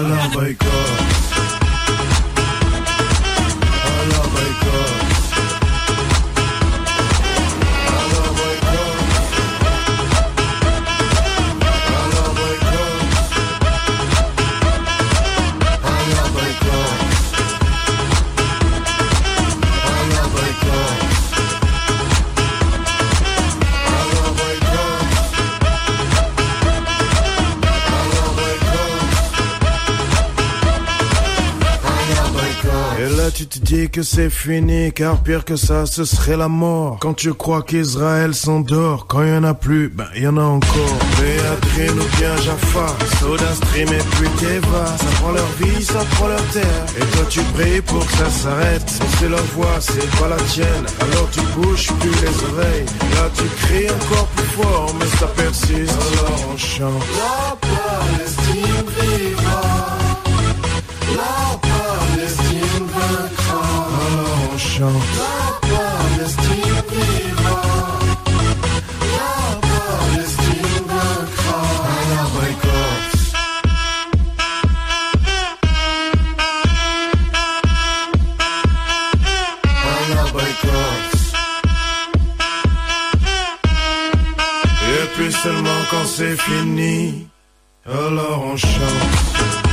[33.66, 36.98] Dis que c'est fini car pire que ça ce serait la mort.
[37.02, 41.00] Quand tu crois qu'Israël s'endort Quand y en a plus, ben y en a encore.
[41.20, 42.88] Béatrine ou bien Jaffa
[43.20, 46.86] Soda Stream et puis Teva Ça prend leur vie, ça prend leur terre.
[46.98, 48.88] Et toi tu pries pour que ça s'arrête.
[49.20, 50.86] C'est leur voix, c'est pas la tienne.
[51.02, 52.86] Alors tu bouges plus les oreilles.
[53.16, 55.98] Là tu cries encore plus fort Mais ça persiste.
[56.20, 57.04] Alors on chante.
[57.18, 58.65] La Palestine
[80.34, 81.14] boycott.
[84.88, 87.28] Et puis seulement quand c'est fini,
[87.86, 89.65] alors on chante.